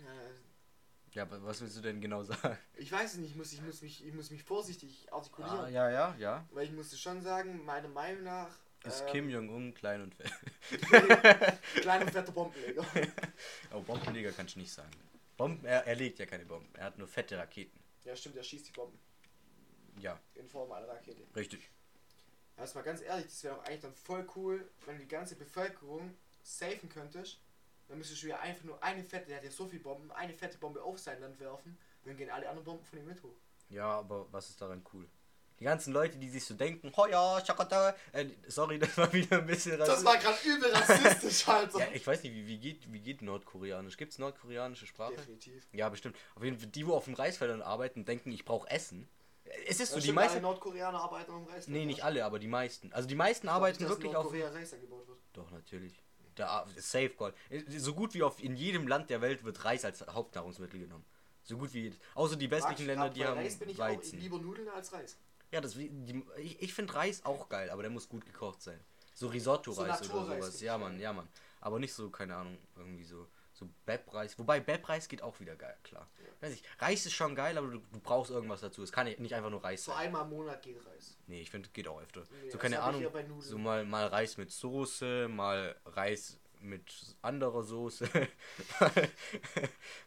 [0.00, 2.58] äh, Ja, aber was willst du denn genau sagen?
[2.76, 5.60] ich weiß es nicht, ich muss, ich muss, mich, ich muss mich vorsichtig artikulieren.
[5.60, 6.44] Ah, ja, ja, ja.
[6.50, 8.48] Weil ich musste schon sagen, meiner Meinung nach
[8.84, 10.32] Ist ähm, Kim Jong-un klein und fett.
[11.76, 12.84] kleiner fetter Bombenleger.
[13.72, 14.90] Oh, Bombenleger kannst du nicht sagen.
[15.36, 16.68] Bomben, er, er legt ja keine Bomben.
[16.74, 17.78] Er hat nur fette Raketen.
[18.04, 18.98] ja stimmt, er schießt die Bomben
[19.98, 21.22] Ja, in Form einer Rakete.
[21.36, 21.70] richtig.
[22.56, 25.34] Also mal ganz ehrlich, das wäre doch eigentlich dann voll cool, wenn du die ganze
[25.36, 27.40] Bevölkerung safen könntest.
[27.88, 30.32] Dann müsstest du ja einfach nur eine fette, der hat ja so viel Bomben, eine
[30.32, 31.72] fette Bombe auf sein Land werfen.
[32.02, 33.36] Und dann gehen alle anderen Bomben von ihm mit hoch.
[33.70, 35.08] Ja, aber was ist daran cool?
[35.60, 39.38] Die ganzen Leute, die sich so denken, oh ja, Chakata, äh, sorry, das war wieder
[39.38, 40.06] ein bisschen Das rassistisch.
[40.12, 41.78] war gerade übel rassistisch, Alter.
[41.78, 43.96] Ja, ich weiß nicht, wie, wie, geht, wie geht Nordkoreanisch?
[43.96, 45.14] Gibt es nordkoreanische Sprache?
[45.14, 45.66] Definitiv.
[45.72, 46.16] Ja, bestimmt.
[46.34, 49.08] Auf jeden Fall, die, wo auf den Reisfeldern arbeiten, denken, ich brauche Essen.
[49.66, 50.40] Es ist so, die meisten.
[50.40, 51.68] Nordkoreaner arbeiten am Reis.
[51.68, 52.92] Nee, nicht alle, aber die meisten.
[52.92, 54.24] Also die meisten arbeiten wirklich auf.
[54.24, 55.18] Nordkorea Reis angebaut wird.
[55.32, 56.00] Doch, natürlich.
[56.36, 57.32] Der Safe Call.
[57.68, 61.04] So gut wie auf in jedem Land der Welt wird Reis als Hauptnahrungsmittel genommen.
[61.42, 61.98] So gut wie jedes.
[62.14, 64.18] Außer die westlichen Länder, die haben Reis bin ich Weizen.
[64.18, 65.16] auch lieber Nudeln als Reis.
[65.52, 68.62] Ja, das, wie- die, ich, ich finde Reis auch geil, aber der muss gut gekocht
[68.62, 68.80] sein.
[69.14, 70.60] So Risotto-Reis So oder sowas.
[70.60, 71.28] Ja, ich Mann, ja, Mann.
[71.60, 74.38] Aber nicht so, keine Ahnung, irgendwie so, so Beb-Reis.
[74.38, 76.08] Wobei Beb-Reis geht auch wieder geil, klar.
[76.40, 78.82] Weiß ich, Reis ist schon geil, aber du, du brauchst irgendwas dazu.
[78.82, 80.06] Es kann nicht einfach nur Reis So sein.
[80.06, 81.16] einmal im Monat geht Reis.
[81.28, 82.24] Nee, ich finde, geht auch öfter.
[82.42, 83.06] Nee, so, keine Ahnung,
[83.38, 88.08] so mal, mal Reis mit Soße, mal Reis mit anderer Soße,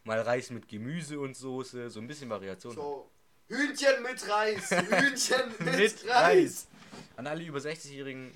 [0.03, 2.73] mal, Reis mit Gemüse und Soße, so ein bisschen Variation.
[2.73, 3.11] So,
[3.47, 4.71] Hühnchen mit Reis.
[4.89, 6.09] Hühnchen mit, mit Reis.
[6.09, 6.67] Reis.
[7.15, 8.35] An alle über 60-Jährigen,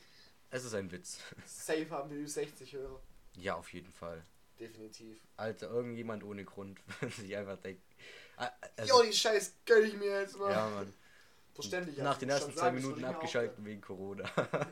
[0.52, 1.20] es ist ein Witz.
[1.46, 3.00] Safe haben wir 60 Hörer.
[3.38, 4.24] Ja, auf jeden Fall.
[4.62, 5.20] Definitiv.
[5.38, 6.80] Alter, irgendjemand ohne Grund
[7.18, 7.82] sich einfach denken.
[8.38, 10.52] Ah, Also, Jo, die Scheiß gönn ich mir jetzt mal.
[10.52, 10.94] ja, Mann.
[11.54, 11.98] Verständlich.
[11.98, 14.24] Nach also den ersten zwei sagen, Minuten mir auch abgeschaltet wegen Corona.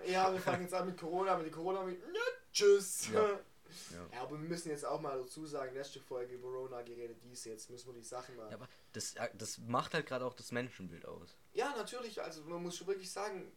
[0.08, 2.00] Ja, wir fangen jetzt an mit Corona, mit Corona mit.
[2.00, 2.22] Ja,
[2.54, 3.10] tschüss.
[3.12, 3.22] Ja.
[3.30, 3.40] Ja.
[4.12, 4.22] Ja.
[4.22, 7.70] aber wir müssen jetzt auch mal dazu sagen, letzte Folge über Corona geredet, dies jetzt
[7.70, 8.50] müssen wir die Sachen mal.
[8.50, 11.36] Ja, aber das, äh, das macht halt gerade auch das Menschenbild aus.
[11.54, 13.52] Ja, natürlich, also man muss schon wirklich sagen,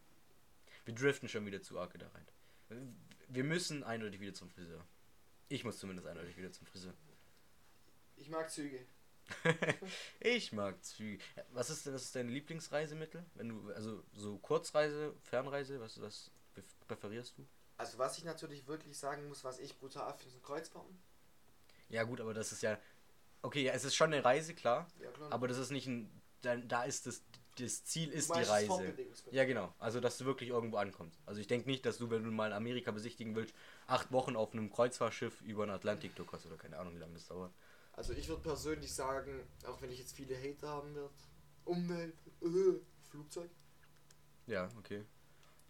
[0.85, 2.95] Wir driften schon wieder zu arg da rein.
[3.29, 4.85] Wir müssen eindeutig wieder zum Friseur.
[5.53, 6.95] Ich muss zumindest eindeutig wieder zum Friseur.
[8.17, 8.87] ich mag Züge.
[10.21, 11.23] ich mag Züge.
[11.53, 13.23] Was ist denn, was ist dein Lieblingsreisemittel?
[13.35, 16.31] Wenn du, also so Kurzreise, Fernreise, was, was
[16.89, 17.47] präferierst du?
[17.77, 20.99] Also was ich natürlich wirklich sagen muss, was ich brutal finde, sind Kreuzfahrten.
[21.91, 22.79] Ja gut, aber das ist ja.
[23.43, 24.89] Okay, ja, es ist schon eine Reise, klar.
[25.03, 25.31] Ja, klar.
[25.31, 26.23] Aber das ist nicht ein.
[26.41, 27.23] Da, da ist das.
[27.57, 28.95] Das Ziel ist die Reise.
[29.31, 29.75] Ja, genau.
[29.79, 31.21] Also, dass du wirklich irgendwo ankommst.
[31.27, 33.55] Also, ich denke nicht, dass du, wenn du mal Amerika besichtigen willst,
[33.87, 37.27] acht Wochen auf einem Kreuzfahrtschiff über den Atlantik tuckerst oder keine Ahnung, wie lange das
[37.27, 37.53] dauert.
[37.95, 41.11] Also ich würde persönlich sagen, auch wenn ich jetzt viele Hater haben werde,
[41.67, 42.81] Umwelt, äh,
[43.11, 43.51] Flugzeug.
[44.47, 45.05] Ja, okay.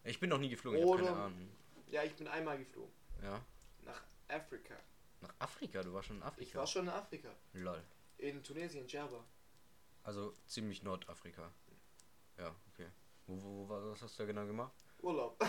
[0.05, 1.49] Ich bin noch nie geflogen, ich habe keine Oder- Ahnung.
[1.91, 2.93] Ja, ich bin einmal geflogen.
[3.22, 3.45] Ja.
[3.85, 4.74] Nach Afrika.
[5.20, 6.59] Nach Afrika, du warst schon in Ich Afrika.
[6.61, 7.28] war schon in Afrika.
[7.55, 7.83] Lol.
[8.18, 9.24] In Tunesien, Djerba.
[10.05, 11.53] Also ziemlich Nordafrika.
[12.39, 12.89] Ja, okay.
[13.26, 14.72] Wo, wo, wo, was hast du da genau gemacht?
[15.01, 15.37] Urlaub.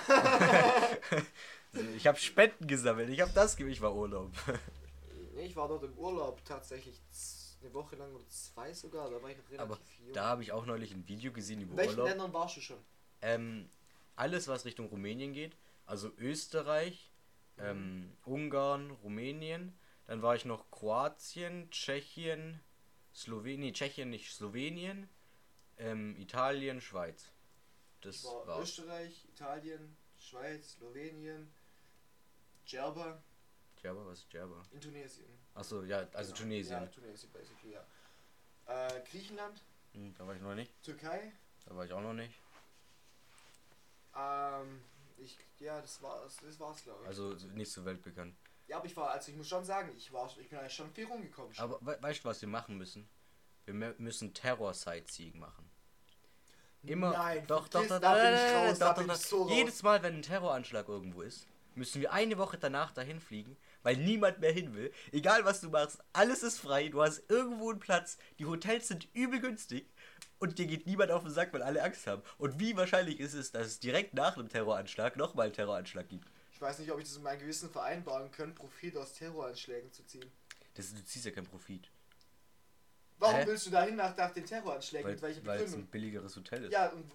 [1.76, 4.32] Also, ich habe Spenden gesammelt, ich habe das gemacht, ich war Urlaub.
[5.36, 7.02] Nee, ich war dort im Urlaub tatsächlich
[7.60, 9.10] eine Woche lang oder zwei sogar.
[9.10, 10.14] Da war ich noch relativ Aber jung.
[10.14, 12.10] da habe ich auch neulich ein Video gesehen In über welchen Urlaub.
[12.10, 12.78] Ländern warst du schon?
[13.24, 13.68] Ähm,
[14.16, 15.58] alles, was Richtung Rumänien geht,
[15.88, 17.12] also Österreich,
[17.58, 19.76] ähm, Ungarn, Rumänien,
[20.06, 22.60] dann war ich noch Kroatien, Tschechien,
[23.16, 25.10] Slowenien, Tschechien nicht, Slowenien,
[25.78, 27.32] ähm, Italien, Schweiz.
[28.02, 28.64] Das war war's.
[28.70, 31.54] Österreich, Italien, Schweiz, Slowenien,
[32.68, 33.22] Djerba,
[33.82, 34.62] Djerba, was ist Djerba?
[34.72, 35.28] in Tunesien.
[35.54, 36.44] Achso, ja, also Genau.
[36.44, 36.82] Tunesien.
[36.82, 37.86] Ja, Tunesien, basically, ja.
[38.66, 39.62] Äh, Griechenland,
[39.94, 40.72] Hm, da war ich noch nicht.
[40.84, 41.32] Türkei,
[41.66, 42.34] Da war ich auch noch nicht.
[44.16, 44.82] ähm,
[45.18, 47.08] ich, ja, das war's, das war's, glaube ich.
[47.08, 48.36] Also nicht so weltbekannt.
[48.68, 50.92] ja, aber ich war, also ich muss schon sagen, ich war, ich bin eigentlich schon
[50.94, 51.54] viel rumgekommen.
[51.54, 51.64] schon.
[51.64, 53.08] Aber we weißt du, was wir machen müssen?
[53.66, 55.70] Wir mü- müssen Terror-Sightseeing machen.
[56.84, 57.12] Immer.
[57.14, 59.16] Nein, doch, doch, doch, da doch, bin ich doch, raus, doch, doch, doch.
[59.16, 59.50] so.
[59.50, 63.96] Jedes Mal, wenn ein Terroranschlag irgendwo ist, müssen wir eine Woche danach dahin fliegen, weil
[63.96, 64.92] niemand mehr hin will.
[65.14, 69.08] Egal was du machst, alles ist frei, du hast irgendwo einen Platz, die Hotels sind
[69.14, 69.88] übel günstig
[70.40, 72.22] und dir geht niemand auf den Sack, weil alle Angst haben.
[72.38, 76.28] Und wie wahrscheinlich ist es, dass es direkt nach einem Terroranschlag nochmal einen Terroranschlag gibt?
[76.52, 80.06] Ich weiß nicht, ob ich das in meinem Gewissen vereinbaren kann, Profit aus Terroranschlägen zu
[80.06, 80.30] ziehen.
[80.76, 81.90] Das, du ziehst ja keinen Profit.
[83.20, 83.46] Warum Hä?
[83.46, 85.06] willst du dahin nach, nach den Terroranschlägen?
[85.06, 86.72] Weil Mit welcher weil es ein billigeres Hotel ist.
[86.72, 87.10] Ja, und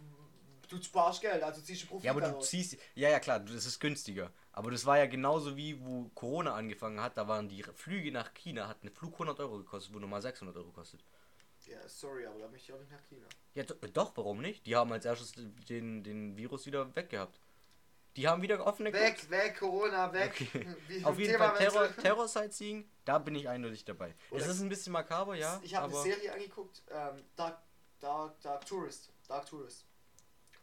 [0.68, 2.49] du sparst Geld, also ziehst du Profit Ja, aber du daraus.
[2.49, 2.76] ziehst.
[2.94, 4.30] Ja, ja, klar, das ist günstiger.
[4.53, 7.16] Aber das war ja genauso wie, wo Corona angefangen hat.
[7.16, 10.57] Da waren die Flüge nach China, hat eine Flug 100 Euro gekostet, wo normal 600
[10.57, 11.05] Euro kostet.
[11.66, 13.26] Ja, sorry, aber da möchte ich auch nicht nach China.
[13.55, 14.64] Ja, do, doch, warum nicht?
[14.66, 15.32] Die haben als erstes
[15.68, 17.40] den, den Virus wieder weggehabt.
[18.18, 20.32] Die haben wieder offene Weg, weg, Corona, weg.
[20.34, 21.04] Okay.
[21.04, 21.96] Auf jeden Thema Fall Terror.
[21.96, 24.12] Terror Sightseeing, da bin ich eindeutig dabei.
[24.32, 25.60] Oder- es ist ein bisschen makaber, ja.
[25.62, 27.62] Ich habe eine Serie angeguckt, ähm, Dark,
[28.00, 29.12] Dark, Dark Tourist.
[29.28, 29.84] Dark Tourist.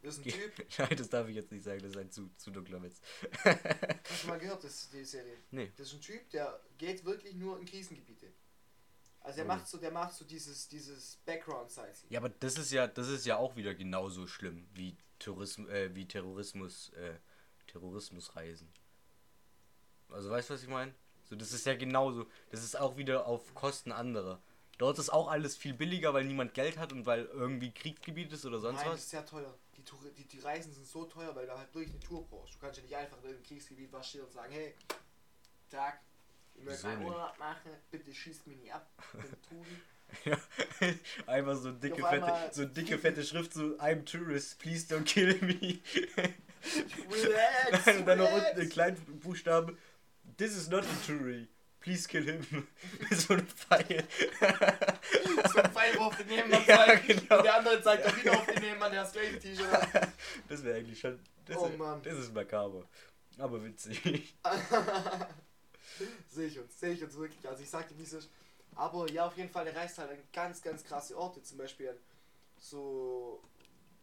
[0.03, 2.29] Das ist ein Typ, Nein, das darf ich jetzt nicht sagen, das ist ein zu,
[2.35, 2.99] zu dunkler Witz.
[3.45, 5.37] hast du mal gehört, das, die Serie?
[5.51, 5.71] Nee.
[5.77, 8.33] Das ist ein Typ, der geht wirklich nur in Krisengebiete.
[9.21, 9.47] Also der Oh.
[9.47, 12.11] macht so, der macht so dieses, dieses Background-Sightseeing.
[12.11, 15.95] Ja, aber das ist ja, das ist ja auch wieder genauso schlimm wie Tourismus, äh,
[15.95, 17.15] wie Terrorismus, äh,
[17.75, 18.69] Terrorismusreisen.
[20.09, 20.93] Also weißt du, was ich meine?
[21.25, 22.25] So, das ist ja genauso.
[22.49, 24.41] Das ist auch wieder auf Kosten anderer.
[24.77, 28.45] Dort ist auch alles viel billiger, weil niemand Geld hat und weil irgendwie Kriegsgebiet ist
[28.45, 28.99] oder sonst Nein, das was.
[29.01, 29.57] ist sehr teuer.
[29.75, 32.55] Die, Tour, die, die Reisen sind so teuer, weil du halt wirklich eine Tour brauchst.
[32.55, 34.75] Du kannst ja nicht einfach in irgendeinem Kriegsgebiet was stehen und sagen, hey,
[35.69, 35.99] Tag,
[36.53, 37.05] ich möchte einen?
[37.05, 38.89] Urlaub machen, bitte schießt mich nicht ab.
[39.13, 39.81] Ich bin Touri.
[40.23, 40.37] Ja,
[41.27, 45.79] Einfach so dicke, fette, so dicke, fette Schrift, so I'm tourist, please don't kill me.
[47.11, 49.77] Relax, und dann noch unten in kleinen Buchstaben,
[50.37, 51.47] this is not a tourist,
[51.79, 52.67] please kill him.
[53.11, 54.03] so ein Pfeil.
[55.53, 57.07] So ein Pfeil, wo auf den Nebenmann Ja, zeigt.
[57.07, 57.37] genau.
[57.37, 60.09] Und der andere zeigt auch wieder auf den Nebenmann, der das gleiche T-Shirt hat.
[60.49, 61.19] Das wäre eigentlich schon.
[61.45, 62.01] Das, Oh wär- Mann.
[62.01, 62.87] das ist makaber.
[63.37, 64.01] Aber witzig.
[66.29, 67.47] sehe ich uns, sehe ich uns wirklich.
[67.47, 68.29] Also ich sagte, wie es ist.
[68.75, 71.41] Aber ja, auf jeden Fall, der reist halt an ganz, ganz krasse Orte.
[71.41, 71.97] Zum Beispiel an
[72.57, 73.41] so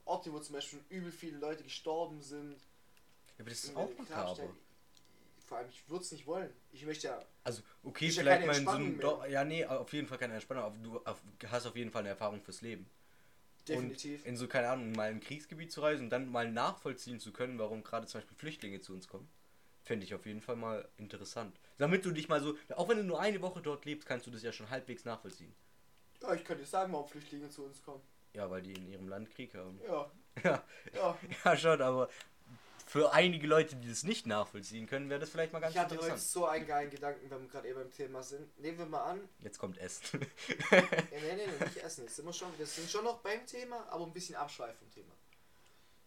[0.05, 2.57] Orte, wo zum Beispiel übel viele Leute gestorben sind.
[3.39, 4.55] Aber das ist auch makaber.
[5.47, 6.51] Vor allem, ich würde es nicht wollen.
[6.73, 7.23] Ich möchte ja.
[7.45, 9.01] Also, okay, ja vielleicht keine mal in so einem.
[9.01, 12.01] Doch, ja, nee, auf jeden Fall keine Entspannung, aber du auf, hast auf jeden Fall
[12.01, 12.89] eine Erfahrung fürs Leben.
[13.69, 14.23] Definitiv.
[14.23, 17.21] Und in so, keine Ahnung, mal in ein Kriegsgebiet zu reisen und dann mal nachvollziehen
[17.21, 19.29] zu können, warum gerade zum Beispiel Flüchtlinge zu uns kommen,
[19.83, 21.59] fände ich auf jeden Fall mal interessant.
[21.79, 24.31] Damit du dich mal so, auch wenn du nur eine Woche dort lebst, kannst du
[24.31, 25.55] das ja schon halbwegs nachvollziehen.
[26.21, 28.03] Ja, ich könnte sagen, warum Flüchtlinge zu uns kommen.
[28.35, 29.81] Ja, weil die in ihrem Land Krieg haben.
[29.87, 30.11] Ja,
[30.45, 30.65] Ja,
[30.95, 31.19] ja.
[31.45, 32.09] ja schon, aber
[32.87, 35.95] für einige Leute, die das nicht nachvollziehen können, wäre das vielleicht mal ganz Ich hatte
[35.97, 36.31] heute interessant.
[36.31, 38.59] so einen geilen Gedanken, wenn wir gerade eben beim Thema sind.
[38.59, 40.23] Nehmen wir mal an, Jetzt kommt Essen.
[40.23, 40.27] äh,
[40.71, 42.03] nee, nee, nee, nicht essen.
[42.05, 44.91] Jetzt sind wir, schon, wir sind schon noch beim Thema, aber ein bisschen abschweifen vom
[44.91, 45.13] Thema.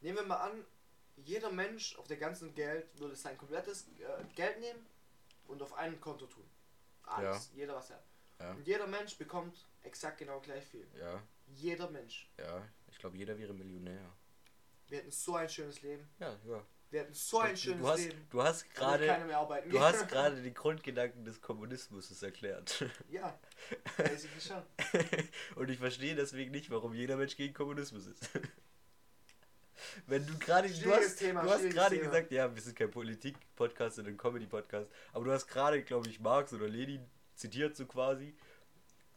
[0.02, 0.66] Nehmen wir mal an,
[1.18, 4.86] jeder Mensch auf der ganzen Welt würde sein komplettes äh, Geld nehmen
[5.48, 6.50] und auf ein Konto tun.
[7.04, 8.06] Alles, jeder was er hat.
[8.40, 8.52] Ja.
[8.52, 10.88] Und jeder Mensch bekommt exakt genau gleich viel.
[11.00, 12.30] ja, Jeder Mensch.
[12.38, 14.12] ja, ich glaube, jeder wäre Millionär.
[14.88, 16.08] Wir hätten so ein schönes Leben.
[16.20, 16.66] Ja, ja.
[16.92, 18.28] Wir hätten so ein Du- schönes du hast, Leben.
[18.30, 19.08] du hast gerade
[19.70, 22.86] du hast gerade die Grundgedanken des Kommunismus erklärt.
[23.10, 23.38] ja,
[23.98, 24.64] basically schon.
[25.56, 28.30] Und ich verstehe deswegen nicht, warum jeder Mensch gegen Kommunismus ist.
[30.08, 33.96] Wenn du gerade du hast, Thema, du hast gerade gesagt, ja, wir sind kein Politik-Podcast,
[33.98, 38.36] sondern ein Comedy-Podcast, aber du hast gerade, glaube ich, Marx oder Lenin zitiert so quasi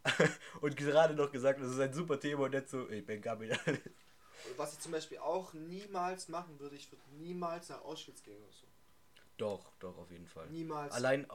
[0.61, 3.51] und gerade noch gesagt, das ist ein super Thema und nicht so, ey, Benjamin.
[3.51, 8.41] Und was ich zum Beispiel auch niemals machen würde, ich würde niemals nach Auschwitz gehen
[8.43, 8.67] oder so.
[9.37, 10.49] Doch, doch, auf jeden Fall.
[10.49, 10.93] Niemals.
[10.93, 11.27] Allein,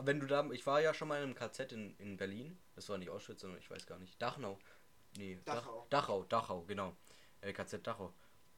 [0.00, 2.88] wenn du da, ich war ja schon mal in einem KZ in, in Berlin, das
[2.88, 4.58] war nicht Auschwitz, sondern ich weiß gar nicht, Dachau.
[5.16, 5.86] Nee, Dach- Dachau.
[5.90, 6.96] Dachau, Dachau, genau.
[7.40, 8.12] Äh, KZ Dachau.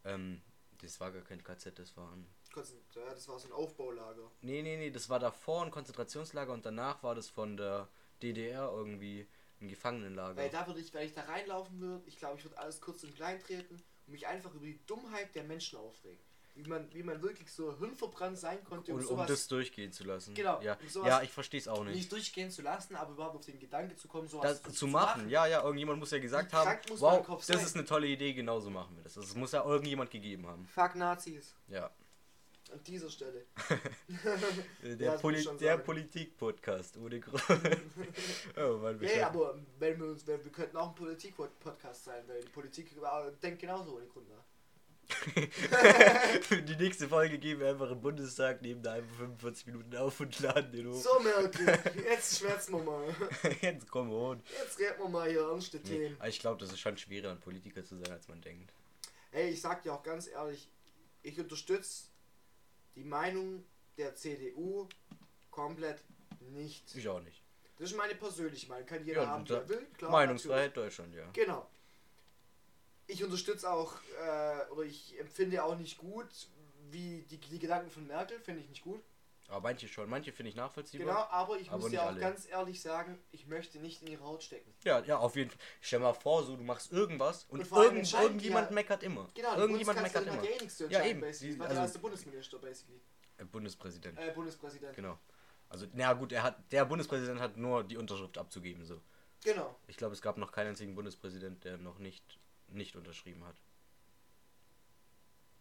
[0.05, 0.43] Ähm,
[0.81, 2.27] das war gar kein KZ, das war ein.
[2.55, 4.31] Ja, das war so ein Aufbaulager.
[4.43, 7.89] Nee, nee, nee, das war davor ein Konzentrationslager und danach war das von der
[8.23, 9.27] DDR irgendwie
[9.61, 10.37] ein Gefangenenlager.
[10.37, 13.03] Weil da würde ich, wenn ich da reinlaufen würde, ich glaube, ich würde alles kurz
[13.03, 16.23] und klein treten und mich einfach über die Dummheit der Menschen aufregen.
[16.57, 20.05] Wie man, wie man wirklich so hirnverbrannt sein konnte, um um sowas das durchgehen zu
[20.05, 20.35] lassen.
[20.35, 21.97] Genau, Ja, um ja ich verstehe es auch nicht.
[21.97, 25.29] nicht durchgehen zu lassen, aber überhaupt auf den Gedanke zu kommen, sowas Das zu machen,
[25.29, 27.59] ja, ja, irgendjemand muss ja gesagt haben, wow, das sein?
[27.59, 29.15] ist eine tolle Idee, genauso machen wir das.
[29.15, 30.65] Das muss ja irgendjemand gegeben haben.
[30.67, 31.55] Fuck Nazis.
[31.67, 31.91] Ja.
[32.73, 33.45] An dieser Stelle.
[34.83, 35.79] Der, muss Poli der.
[35.79, 37.43] Politik-Podcast ohne Grund.
[38.57, 42.43] oh Mann, können- aber wenn wir uns, wenn, wir könnten auch ein Politik-Podcast sein, weil
[42.43, 44.45] die Politik äh, denkt genauso ohne Grund nach.
[46.43, 50.19] Für die nächste Folge gehen wir einfach im Bundestag, nehmen da einfach 45 Minuten auf
[50.21, 50.95] und laden den hoch.
[51.01, 53.15] So, Merkel, jetzt schwärzen wir mal.
[53.61, 54.43] Jetzt komm on.
[54.59, 56.19] Jetzt reden wir mal hier ernste Nee, Themen.
[56.27, 58.73] ich glaube, das ist schon schwerer, ein Politiker zu sein, als man denkt.
[59.33, 60.69] Ey, ich sag dir auch ganz ehrlich,
[61.23, 62.05] ich unterstütze
[62.95, 63.65] die Meinung
[63.99, 64.89] der CDU
[65.51, 66.03] komplett
[66.53, 66.95] nicht.
[66.95, 67.41] Ich auch nicht.
[67.79, 68.87] Das ist meine persönliche Meinung.
[68.87, 69.87] Kann jeder Ja, haben, wie da- er will.
[69.99, 71.29] Klar, Meinungsfreiheit Deutschland, ja.
[71.33, 71.69] Genau.
[73.07, 76.27] Ich unterstütze auch, äh, oder ich empfinde auch nicht gut,
[76.91, 79.03] wie die, die Gedanken von Merkel, finde ich nicht gut.
[79.49, 81.07] Aber manche schon, manche finde ich nachvollziehbar.
[81.07, 82.21] Genau, aber ich aber muss dir auch alle.
[82.21, 84.73] ganz ehrlich sagen, ich möchte nicht in ihre Haut stecken.
[84.85, 85.59] Ja, ja, auf jeden Fall.
[85.83, 89.29] Stell mal vor, so du machst irgendwas und, Und irgend, irgendjemand ja- meckert immer.
[89.35, 90.43] Genau, irgendjemand meckert immer.
[90.43, 91.21] ja eh nichts zu Ja, eben.
[91.21, 91.53] basically.
[91.53, 93.01] Sie- Weil also- der ist der Bundesminister, basically.
[93.37, 94.19] Äh, Bundespräsident.
[94.19, 94.97] Äh, Bundespräsident.
[94.97, 95.19] Genau.
[95.69, 98.85] Also, na gut, er hat, der Bundespräsident hat nur die Unterschrift abzugeben.
[98.87, 99.01] So.
[99.43, 99.79] Genau.
[99.89, 102.39] Ich glaube, es gab noch keinen einzigen Bundespräsident, der noch nicht,
[102.75, 103.57] nicht unterschrieben hat.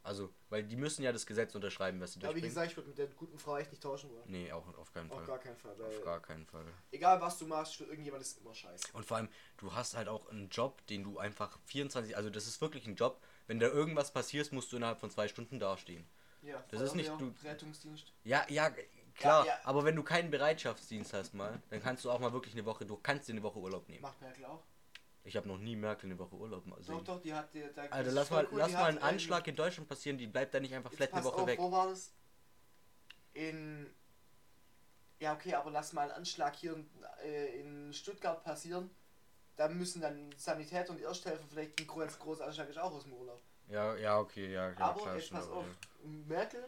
[0.06, 2.50] Also, weil die müssen ja das Gesetz unterschreiben, was sie Ja, wie durchbringen.
[2.50, 4.24] gesagt, ich würde mit der guten Frau echt nicht tauschen wollen.
[4.30, 5.26] Nee, auch auf keinen Auf Fall.
[5.28, 5.76] gar keinen Fall.
[5.82, 6.66] Auf gar keinen Fall.
[6.92, 8.88] egal was du machst, für irgendjemand ist immer scheiße.
[8.92, 12.48] Und vor allem, du hast halt auch einen Job, den du einfach 24, also das
[12.48, 16.06] ist wirklich ein Job, wenn da irgendwas passiert, musst du innerhalb von zwei Stunden dastehen.
[16.42, 18.12] Ja, Das ist nicht du- Rettungsdienst.
[18.26, 18.72] Ja, ja,
[19.16, 19.60] klar, Ja, ja.
[19.64, 22.86] aber wenn du keinen Bereitschaftsdienst hast mal, dann kannst du auch mal wirklich eine Woche,
[22.86, 24.02] du kannst dir eine Woche Urlaub nehmen.
[24.02, 24.66] Macht Merkel auch.
[25.26, 27.54] Ich habe noch nie Merkel eine Woche Urlaub mal Doch, doch, die hat.
[27.54, 30.28] Die, da, Alter, lass mal, cool, lass mal einen ähm, Anschlag in Deutschland passieren, die
[30.28, 31.60] bleibt da nicht einfach vielleicht eine Woche auf, weg.
[31.60, 32.12] Wo war das?
[33.34, 33.90] In.
[35.20, 36.90] Ja, okay, aber lass mal einen Anschlag hier in,
[37.24, 38.90] äh, in Stuttgart passieren.
[39.56, 43.14] Da müssen dann Sanitäter und Ersthelfer vielleicht ein groß, großer Anschlag ist auch aus dem
[43.14, 43.42] Urlaub.
[43.70, 45.66] Ja, ja, okay, ja, ja aber klar, jetzt pass auf,
[46.04, 46.66] Merkel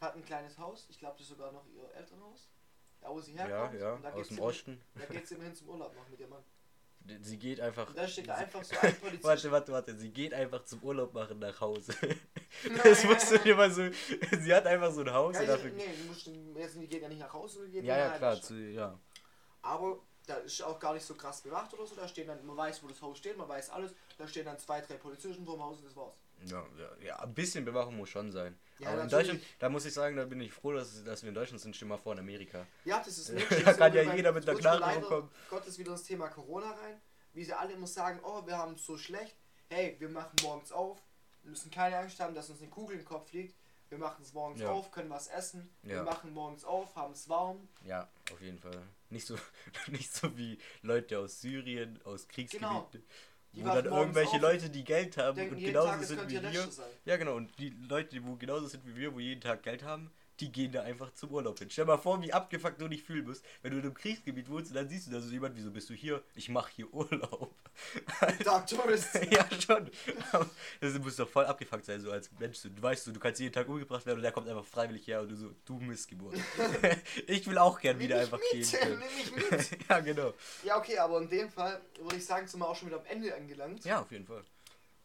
[0.00, 2.48] hat ein kleines Haus, ich glaube das ist sogar noch ihr Elternhaus.
[3.00, 3.80] Da wo sie Ja, herkommt.
[3.80, 4.80] ja, und da aus geht's dem Osten.
[4.94, 6.44] Da geht sie immerhin zum Urlaub noch mit ihrem Mann.
[7.22, 7.92] Sie geht einfach.
[7.94, 9.24] Da steht einfach so ein Polizist.
[9.24, 9.96] Warte, warte, warte.
[9.98, 11.92] Sie geht einfach zum Urlaub machen nach Hause.
[12.82, 13.82] Das musst du dir mal so.
[14.40, 15.34] Sie hat einfach so ein Haus.
[15.34, 15.84] Ja, und dafür, nee,
[16.56, 18.40] jetzt, die gehen ja nicht nach Hause, die gehen ja, ja, klar.
[18.40, 18.98] Zu, ja.
[19.62, 21.94] Aber da ist auch gar nicht so krass bewacht oder so.
[21.94, 23.92] Da stehen dann, man weiß, wo das Haus steht, man weiß alles.
[24.16, 26.14] Da stehen dann zwei, drei Polizisten vor dem Haus und das war's.
[26.44, 28.56] Ja, ja, ja, ein bisschen Bewachung muss schon sein.
[28.78, 29.08] Ja, Aber in.
[29.08, 31.74] Deutschland, da muss ich sagen, da bin ich froh, dass, dass wir in Deutschland sind.
[31.74, 32.66] Stell mal vor, in Amerika.
[32.84, 35.30] Ja, das ist Da wirklich kann ja jeder mit mir Knarre leider rumkommen.
[35.50, 37.00] Gottes wieder ins Thema Corona rein.
[37.32, 39.36] Wie sie alle immer sagen, oh, wir haben es so schlecht.
[39.68, 40.98] Hey, wir machen morgens auf,
[41.42, 43.54] müssen keine Angst haben, dass uns eine Kugel im Kopf liegt.
[43.88, 44.70] Wir machen es morgens Ja.
[44.70, 45.68] auf, können was essen.
[45.82, 46.02] Wir Ja.
[46.02, 47.68] machen morgens auf, haben es warm.
[47.84, 48.82] Ja, auf jeden Fall.
[49.10, 49.36] Nicht so,
[49.88, 52.68] nicht so wie Leute aus Syrien, aus Kriegsgebieten.
[52.68, 53.04] Genau.
[53.54, 56.42] Die Wo dann irgendwelche auf, Leute, die Geld haben denken und genauso Tag, sind wie
[56.42, 56.68] wir.
[57.06, 57.34] Ja, genau.
[57.34, 60.10] Und die Leute, die wo genauso sind wie wir, wo jeden Tag Geld haben,
[60.40, 61.70] die gehen da einfach zum Urlaub hin.
[61.70, 64.70] Stell mal vor, wie abgefuckt du dich fühlen musst, wenn du in einem Kriegsgebiet wohnst
[64.70, 66.22] und dann siehst du da so jemand, wieso bist du hier?
[66.34, 67.54] Ich mach hier Urlaub.
[68.44, 69.14] Dark Tourist.
[69.30, 69.90] ja, schon.
[70.80, 72.62] Das muss doch voll abgefuckt sein, so als Mensch.
[72.62, 75.20] Du weißt, du, du kannst jeden Tag umgebracht werden und der kommt einfach freiwillig her
[75.22, 76.36] und du so, du Missgeburt.
[77.26, 78.98] ich will auch gern wieder einfach gehen mit, können.
[78.98, 79.88] nimm mich mit.
[79.88, 80.34] ja, genau.
[80.64, 83.06] Ja, okay, aber in dem Fall würde ich sagen, sind wir auch schon wieder am
[83.06, 83.84] Ende angelangt.
[83.84, 84.44] Ja, auf jeden Fall.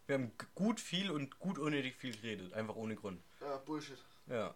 [0.06, 3.22] Wir haben gut viel und gut unnötig viel geredet, einfach ohne Grund.
[3.40, 3.98] Ja, Bullshit.
[4.28, 4.54] Ja.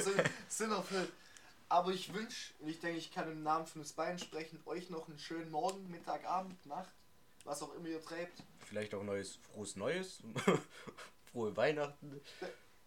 [0.00, 1.12] Sind, sind erfüllt.
[1.68, 4.90] Aber ich wünsche, und ich denke, ich kann im Namen von uns beiden sprechen, euch
[4.90, 6.90] noch einen schönen Morgen, Mittag, Abend, Nacht,
[7.44, 8.42] was auch immer ihr treibt.
[8.66, 10.20] Vielleicht auch neues, frohes Neues.
[11.32, 12.20] Frohe Weihnachten.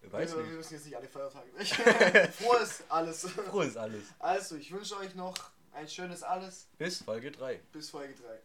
[0.02, 0.58] Weiß wir, wir nicht.
[0.58, 1.50] müssen jetzt nicht alle Feiertage.
[2.34, 3.22] Frohes alles.
[3.30, 4.04] Frohes alles.
[4.20, 5.36] Also, ich wünsche euch noch
[5.72, 6.68] ein schönes Alles.
[6.78, 7.56] Bis Folge 3.
[7.72, 8.40] Bis Folge 3.